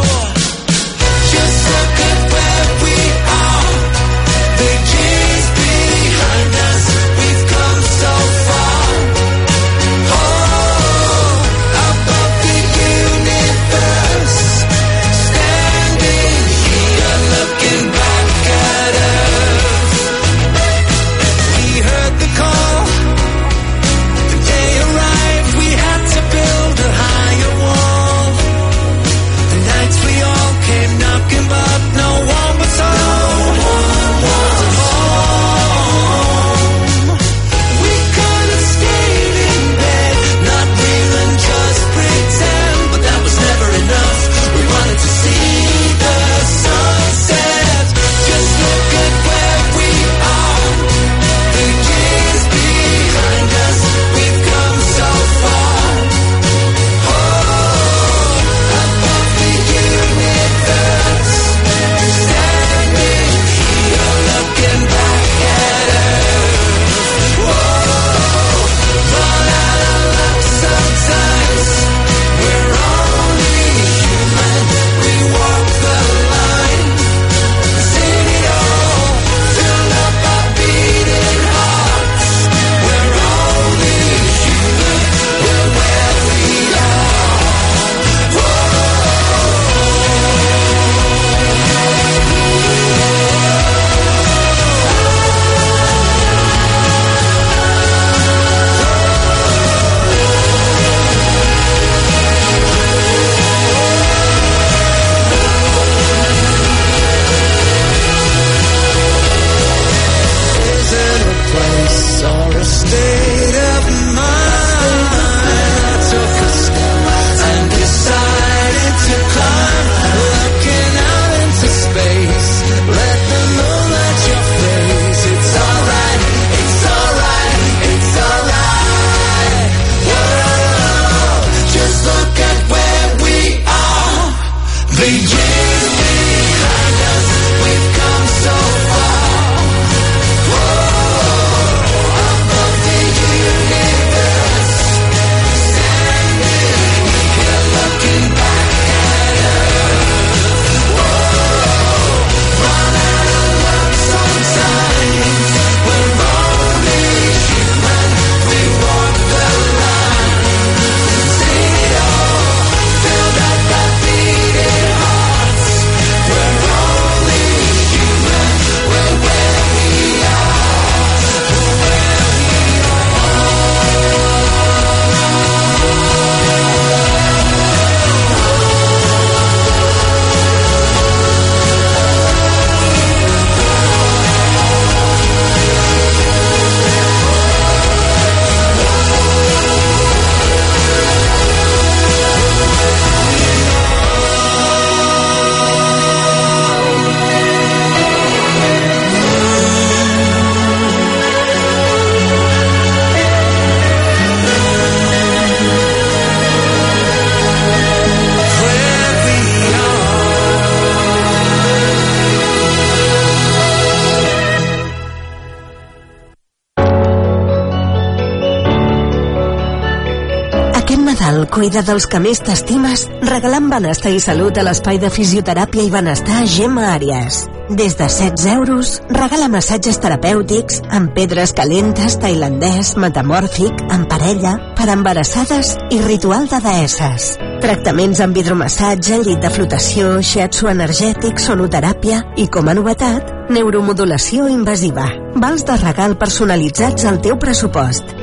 Cuida 221.53 221.83
dels 221.85 222.07
que 222.09 222.17
més 222.17 222.39
t'estimes 222.41 223.03
regalant 223.29 223.67
benestar 223.69 224.09
i 224.13 224.21
salut 224.21 224.57
a 224.57 224.63
l'espai 224.65 224.97
de 225.01 225.11
fisioteràpia 225.13 225.83
i 225.85 225.91
benestar 225.93 226.47
Gemma 226.49 226.87
Àries. 226.95 227.43
Des 227.69 227.93
de 227.97 228.07
16 228.09 228.45
euros, 228.55 228.93
regala 229.13 229.47
massatges 229.53 229.99
terapèutics 230.01 230.81
amb 230.89 231.13
pedres 231.15 231.53
calentes, 231.55 232.17
tailandès, 232.19 232.95
metamòrfic, 232.99 233.85
en 233.93 234.07
parella, 234.09 234.55
per 234.77 234.89
embarassades 234.95 235.75
i 235.93 236.01
ritual 236.01 236.49
de 236.49 236.59
deesses. 236.65 237.29
Tractaments 237.63 238.23
amb 238.25 238.37
hidromassatge, 238.41 239.21
llit 239.23 239.45
de 239.45 239.53
flotació, 239.53 240.17
shiatsu 240.25 240.71
energètic, 240.73 241.39
sonoteràpia 241.39 242.23
i, 242.35 242.49
com 242.49 242.67
a 242.67 242.75
novetat, 242.75 243.29
neuromodulació 243.53 244.49
invasiva. 244.51 245.07
Vals 245.37 245.69
de 245.69 245.79
regal 245.85 246.17
personalitzats 246.19 247.05
al 247.07 247.21
teu 247.23 247.39
pressupost. 247.39 248.22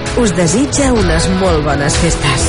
Us 0.19 0.33
desitja 0.35 0.89
unes 0.91 1.25
molt 1.39 1.63
bones 1.63 1.95
festes. 2.01 2.47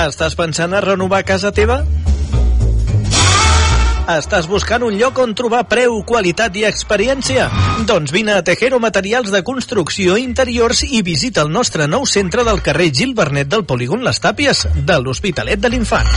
Estàs 0.00 0.32
pensant 0.38 0.72
a 0.72 0.80
renovar 0.80 1.20
casa 1.28 1.52
teva? 1.52 1.82
Estàs 4.08 4.48
buscant 4.48 4.86
un 4.86 4.96
lloc 4.96 5.20
on 5.20 5.34
trobar 5.36 5.66
preu, 5.68 5.98
qualitat 6.08 6.56
i 6.56 6.64
experiència? 6.64 7.50
Doncs 7.84 8.16
vine 8.16 8.38
a 8.38 8.42
Tejero 8.46 8.80
Materials 8.80 9.28
de 9.34 9.44
Construcció 9.44 10.16
Interiors 10.16 10.86
i 10.88 11.02
visita 11.04 11.44
el 11.44 11.52
nostre 11.52 11.84
nou 11.84 12.08
centre 12.08 12.48
del 12.48 12.64
carrer 12.64 12.88
Gil 12.96 13.12
Bernet 13.12 13.52
del 13.52 13.68
Polígon 13.68 14.08
Les 14.08 14.24
Tàpies, 14.24 14.64
de 14.88 15.02
l'Hospitalet 15.04 15.60
de 15.60 15.76
l'Infant. 15.76 16.08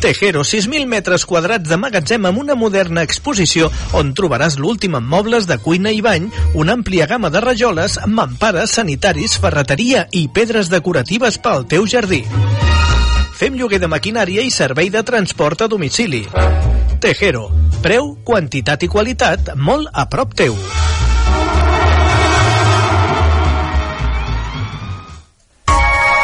Tejero, 0.00 0.40
6.000 0.40 0.86
metres 0.88 1.26
quadrats 1.28 1.68
de 1.68 1.76
magatzem 1.76 2.24
amb 2.24 2.40
una 2.40 2.54
moderna 2.56 3.02
exposició 3.04 3.68
on 3.98 4.14
trobaràs 4.16 4.56
l'últim 4.56 4.96
en 4.96 5.04
mobles 5.04 5.44
de 5.44 5.58
cuina 5.60 5.92
i 5.92 6.00
bany, 6.00 6.30
una 6.56 6.72
àmplia 6.72 7.04
gamma 7.06 7.28
de 7.28 7.42
rajoles, 7.44 7.98
mampares, 8.08 8.72
sanitaris, 8.80 9.36
ferreteria 9.36 10.06
i 10.16 10.26
pedres 10.32 10.72
decoratives 10.72 11.36
pel 11.44 11.68
teu 11.68 11.84
jardí. 11.84 12.24
Fem 13.36 13.60
lloguer 13.60 13.78
de 13.80 13.92
maquinària 13.92 14.40
i 14.40 14.50
servei 14.52 14.88
de 14.88 15.04
transport 15.04 15.66
a 15.66 15.68
domicili. 15.68 16.24
Tejero. 17.00 17.50
Preu, 17.84 18.14
quantitat 18.24 18.82
i 18.84 18.88
qualitat 18.88 19.52
molt 19.56 19.92
a 19.92 20.08
prop 20.08 20.32
teu. 20.36 20.56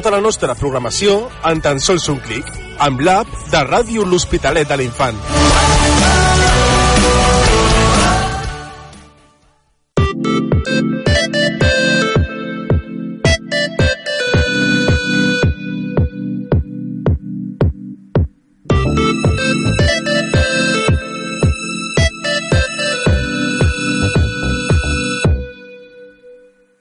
Tota 0.00 0.14
la 0.14 0.22
nostra 0.24 0.54
programació 0.56 1.14
en 1.44 1.58
tan 1.60 1.76
sols 1.84 2.06
un 2.08 2.22
clic, 2.24 2.46
amb 2.80 3.02
l'app 3.04 3.28
de 3.52 3.60
Ràdio 3.68 4.06
L'Hospitalet 4.08 4.64
de 4.64 4.78
l'Infant. 4.80 5.20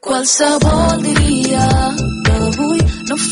Qualsevol 0.07 1.03
no 1.03 1.18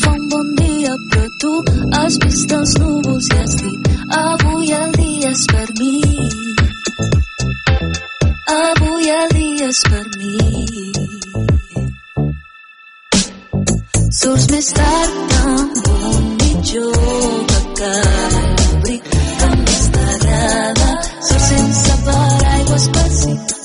fa 0.02 0.10
un 0.12 0.28
bon 0.28 0.54
dia, 0.54 0.94
però 1.10 1.26
tu 1.40 1.52
has 1.98 2.18
vist 2.24 2.52
els 2.52 2.72
núvols 2.80 3.28
i 3.32 3.38
has 3.38 3.54
dit 3.62 3.88
avui 4.18 4.72
el 4.80 4.92
dia 4.92 5.30
és 5.30 5.44
per 5.52 5.66
mi. 5.78 5.92
Avui 8.54 9.10
el 9.16 9.28
dia 9.36 9.68
és 9.68 9.80
per 9.90 10.04
mi. 10.18 10.36
Surts 14.20 14.48
més 14.54 14.72
tard 14.80 15.36
amb 15.52 15.78
un 15.92 16.32
mitjó 16.42 16.88
que 17.52 17.60
cada 17.82 18.42
abric 18.72 19.12
que 19.12 19.52
més 19.62 19.86
t'agrada. 19.94 20.90
Surts 21.30 21.48
sense 21.52 22.02
paraigües 22.10 22.90
per 22.98 23.08
si 23.20 23.57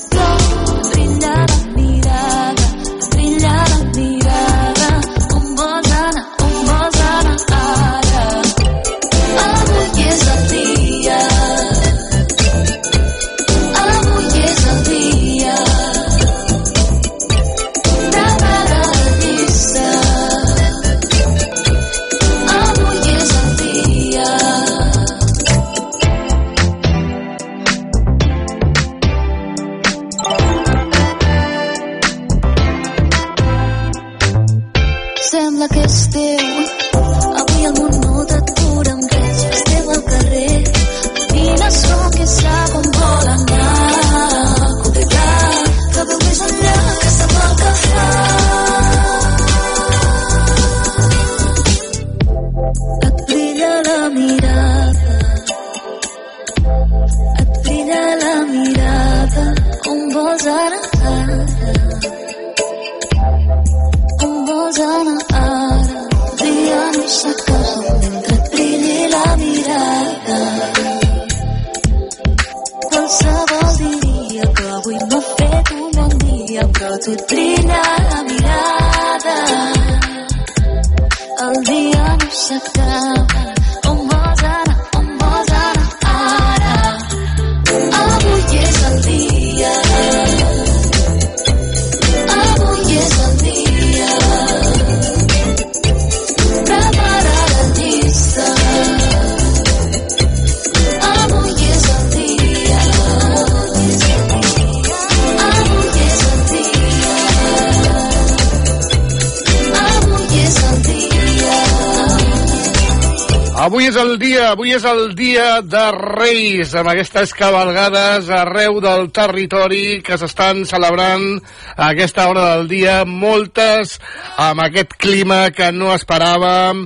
és 114.84 114.90
el 114.90 115.14
dia 115.16 115.62
de 115.64 115.82
Reis, 115.94 116.74
amb 116.76 116.90
aquestes 116.92 117.30
cabalgades 117.32 118.26
arreu 118.28 118.82
del 118.84 119.06
territori 119.16 120.02
que 120.04 120.18
s'estan 120.20 120.66
celebrant 120.68 121.38
a 121.72 121.86
aquesta 121.94 122.26
hora 122.28 122.42
del 122.50 122.66
dia, 122.68 122.96
moltes 123.08 123.94
amb 124.36 124.60
aquest 124.66 124.92
clima 125.00 125.46
que 125.56 125.70
no 125.72 125.94
esperàvem, 125.94 126.84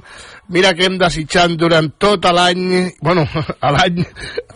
Mira 0.49 0.71
que 0.73 0.87
hem 0.89 0.95
desitjant 0.97 1.59
durant 1.61 1.91
tot 2.01 2.25
l'any, 2.33 2.87
bueno, 3.05 3.27
l'any 3.75 3.99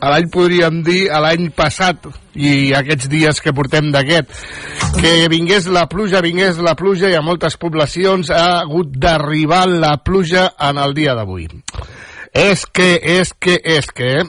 l'any 0.01 0.31
podríem 0.33 0.79
dir, 0.87 1.11
l'any 1.11 1.51
passat 1.53 2.07
i 2.33 2.71
aquests 2.79 3.11
dies 3.13 3.43
que 3.45 3.53
portem 3.53 3.91
d'aquest, 3.93 4.31
que 4.97 5.13
vingués 5.29 5.67
la 5.69 5.85
pluja, 5.93 6.23
vingués 6.25 6.63
la 6.65 6.73
pluja 6.79 7.11
i 7.13 7.19
a 7.19 7.21
moltes 7.27 7.59
poblacions 7.61 8.33
ha 8.33 8.63
hagut 8.63 8.97
d'arribar 8.97 9.67
la 9.69 9.99
pluja 10.01 10.47
en 10.71 10.81
el 10.81 10.97
dia 10.97 11.19
d'avui. 11.19 11.51
És 12.33 12.65
que, 12.65 12.95
és 12.97 13.29
que, 13.39 13.59
és 13.61 13.85
que... 13.93 14.23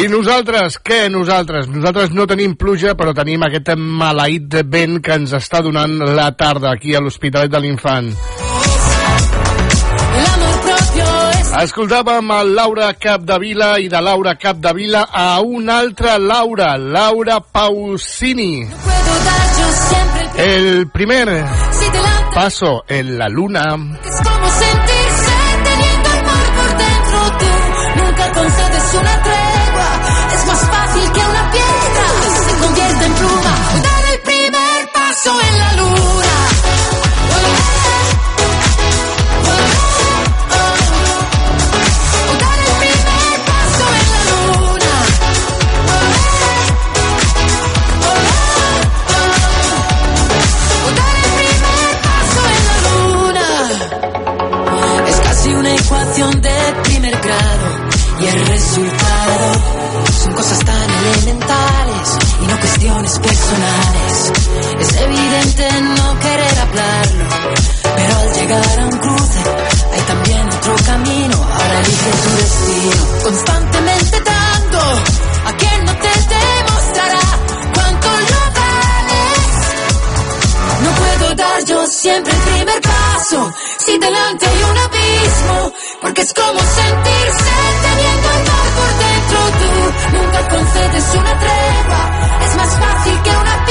I 0.00 0.06
nosaltres, 0.08 0.78
què 0.80 1.10
nosaltres? 1.12 1.66
Nosaltres 1.68 2.14
no 2.16 2.24
tenim 2.24 2.54
pluja, 2.56 2.94
però 2.96 3.12
tenim 3.12 3.44
aquest 3.44 3.74
maleït 3.76 4.56
vent 4.72 4.96
que 5.04 5.18
ens 5.20 5.34
està 5.36 5.60
donant 5.60 5.98
la 6.16 6.30
tarda 6.32 6.72
aquí 6.72 6.96
a 6.96 7.02
l'Hospitalet 7.04 7.52
de 7.52 7.60
l'Infant. 7.60 8.08
Escoltàvem 11.60 12.32
el 12.38 12.54
Laura 12.56 12.88
Capdevila 12.96 13.74
i 13.84 13.92
de 13.92 14.00
Laura 14.00 14.38
Capdevila 14.40 15.04
a 15.12 15.42
una 15.44 15.80
altra 15.84 16.16
Laura, 16.16 16.76
Laura 16.78 17.40
Pausini. 17.40 18.64
El 20.38 20.88
primer 20.88 21.44
paso 22.32 22.84
en 22.88 23.18
la 23.18 23.28
luna. 23.28 23.64
De 56.26 56.74
primer 56.84 57.16
grado 57.20 57.66
y 58.20 58.26
el 58.26 58.46
resultado 58.46 59.54
son 60.22 60.32
cosas 60.32 60.58
tan 60.64 60.90
elementales 61.14 61.77
cuestiones 62.60 63.18
personales. 63.18 64.32
Es 64.80 64.96
evidente 64.96 65.68
no 65.96 66.18
querer 66.20 66.58
hablarlo, 66.58 67.24
pero 67.96 68.18
al 68.18 68.32
llegar 68.34 68.80
a 68.80 68.84
un 68.84 68.98
cruce 68.98 69.42
hay 69.92 70.00
también 70.02 70.48
otro 70.48 70.74
camino. 70.86 71.36
Ahora 71.36 71.80
elige 71.80 72.10
tu 72.24 72.30
destino, 72.36 73.22
constantemente 73.24 74.20
dando 74.20 74.80
a 75.46 75.52
quien 75.56 75.84
no 75.84 75.92
te 75.96 76.08
demostrará 76.08 77.26
cuánto 77.74 78.08
lo 78.30 78.42
vales. 78.58 79.52
No 80.82 80.90
puedo 81.00 81.34
dar 81.34 81.64
yo 81.64 81.86
siempre 81.86 82.32
el 82.32 82.40
primer 82.40 82.80
paso 82.82 83.52
si 83.78 83.98
delante 83.98 84.46
hay 84.46 84.62
un 84.70 84.78
abismo, 84.78 85.72
porque 86.02 86.22
es 86.22 86.34
como 86.34 86.58
sentirse 86.60 87.52
teniendo 87.82 88.28
el 88.30 88.44
mar 88.48 88.68
por 88.76 88.90
dentro 88.98 89.17
tú. 89.28 90.16
Nunca 90.16 90.48
concedes 90.48 91.14
una 91.14 91.38
tregua, 91.38 92.02
es 92.44 92.56
más 92.56 92.78
fácil 92.78 93.22
que 93.22 93.30
una 93.30 93.64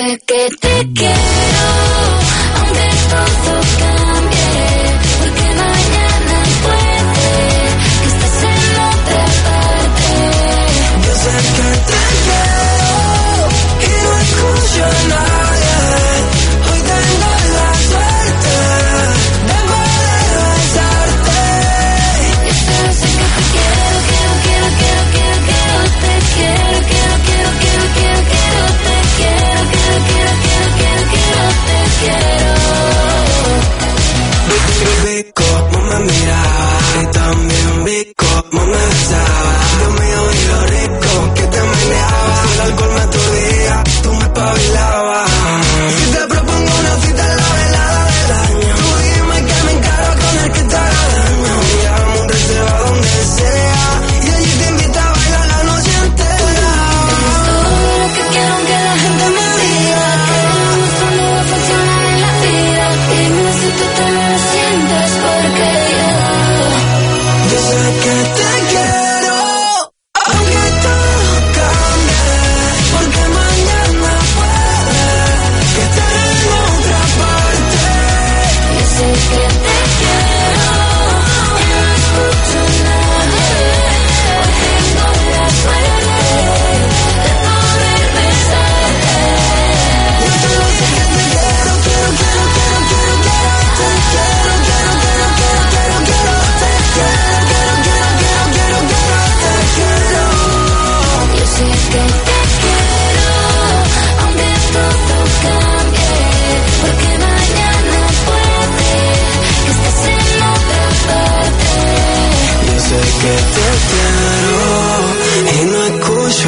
sé 0.00 0.18
que 0.26 0.48
te 0.60 0.92
quiero, 0.94 1.66
aunque 2.56 2.88
todo 3.10 3.60
cambie. 3.78 4.09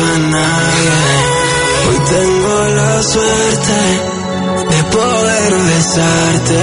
A 0.01 0.19
nadie. 0.19 0.99
Hoy 1.89 1.99
tengo 2.09 2.55
la 2.77 3.03
suerte 3.03 3.81
de 4.71 4.85
poder 4.85 5.53
besarte. 5.69 6.63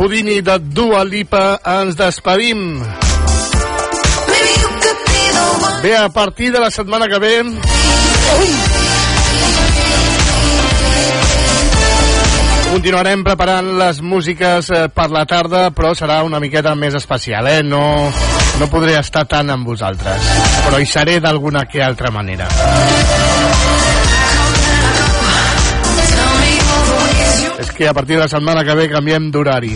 Houdini 0.00 0.40
de 0.40 0.54
Dua 0.58 1.04
Lipa 1.04 1.60
ens 1.60 1.92
despedim. 1.92 2.80
Bé, 5.82 5.92
a 5.94 6.08
partir 6.08 6.50
de 6.50 6.58
la 6.58 6.70
setmana 6.70 7.06
que 7.06 7.18
ve... 7.20 7.34
Continuarem 12.70 13.26
preparant 13.26 13.68
les 13.76 14.00
músiques 14.00 14.70
eh, 14.72 14.88
per 14.88 15.10
la 15.12 15.26
tarda, 15.28 15.66
però 15.74 15.92
serà 15.92 16.22
una 16.24 16.40
miqueta 16.40 16.72
més 16.78 16.96
especial, 16.96 17.50
eh? 17.52 17.60
No, 17.66 17.82
no 18.56 18.72
podré 18.72 18.96
estar 18.96 19.26
tant 19.28 19.52
amb 19.52 19.68
vosaltres, 19.68 20.32
però 20.64 20.80
hi 20.80 20.88
seré 20.88 21.20
d'alguna 21.20 21.66
que 21.68 21.84
altra 21.84 22.14
manera. 22.14 22.48
És 27.60 27.70
que 27.76 27.88
a 27.88 27.92
partir 27.92 28.16
de 28.16 28.24
la 28.24 28.28
setmana 28.32 28.64
que 28.64 28.74
ve 28.74 28.88
canviem 28.88 29.28
d'horari. 29.30 29.74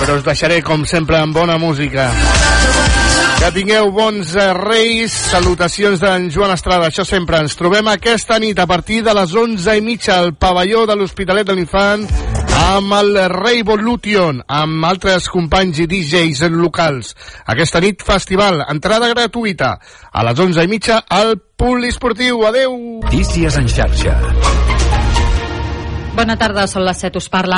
Però 0.00 0.16
us 0.18 0.24
deixaré, 0.26 0.58
com 0.66 0.82
sempre, 0.84 1.20
amb 1.22 1.36
bona 1.38 1.54
música. 1.56 2.10
Que 3.38 3.50
tingueu 3.54 3.90
bons 3.94 4.34
eh, 4.34 4.50
reis, 4.58 5.14
salutacions 5.30 6.02
d'en 6.02 6.26
Joan 6.34 6.54
Estrada, 6.54 6.90
això 6.90 7.06
sempre. 7.06 7.38
Ens 7.44 7.54
trobem 7.58 7.88
aquesta 7.92 8.40
nit 8.42 8.58
a 8.58 8.66
partir 8.66 9.02
de 9.06 9.14
les 9.14 9.34
11 9.38 9.78
i 9.78 9.84
mitja 9.84 10.18
al 10.18 10.34
pavelló 10.34 10.84
de 10.88 10.96
l'Hospitalet 10.98 11.46
de 11.46 11.56
l'Infant 11.56 12.06
amb 12.64 12.94
el 12.96 13.18
Rei 13.32 13.62
Volution, 13.66 14.40
amb 14.48 14.86
altres 14.88 15.28
companys 15.32 15.82
i 15.84 15.88
DJs 15.90 16.48
locals. 16.54 17.12
Aquesta 17.50 17.82
nit, 17.84 18.02
festival, 18.06 18.62
entrada 18.70 19.10
gratuïta, 19.12 19.74
a 20.10 20.24
les 20.26 20.40
11 20.48 20.64
i 20.64 20.70
mitja 20.70 21.02
al 21.08 21.36
Poliesportiu. 21.56 22.46
Adeu! 22.48 22.78
Notícies 23.04 23.60
en 23.60 23.68
xarxa. 23.68 24.18
Bona 26.14 26.36
tarda, 26.38 26.62
són 26.70 26.84
les 26.86 27.00
7, 27.02 27.18
us 27.18 27.26
parla 27.26 27.52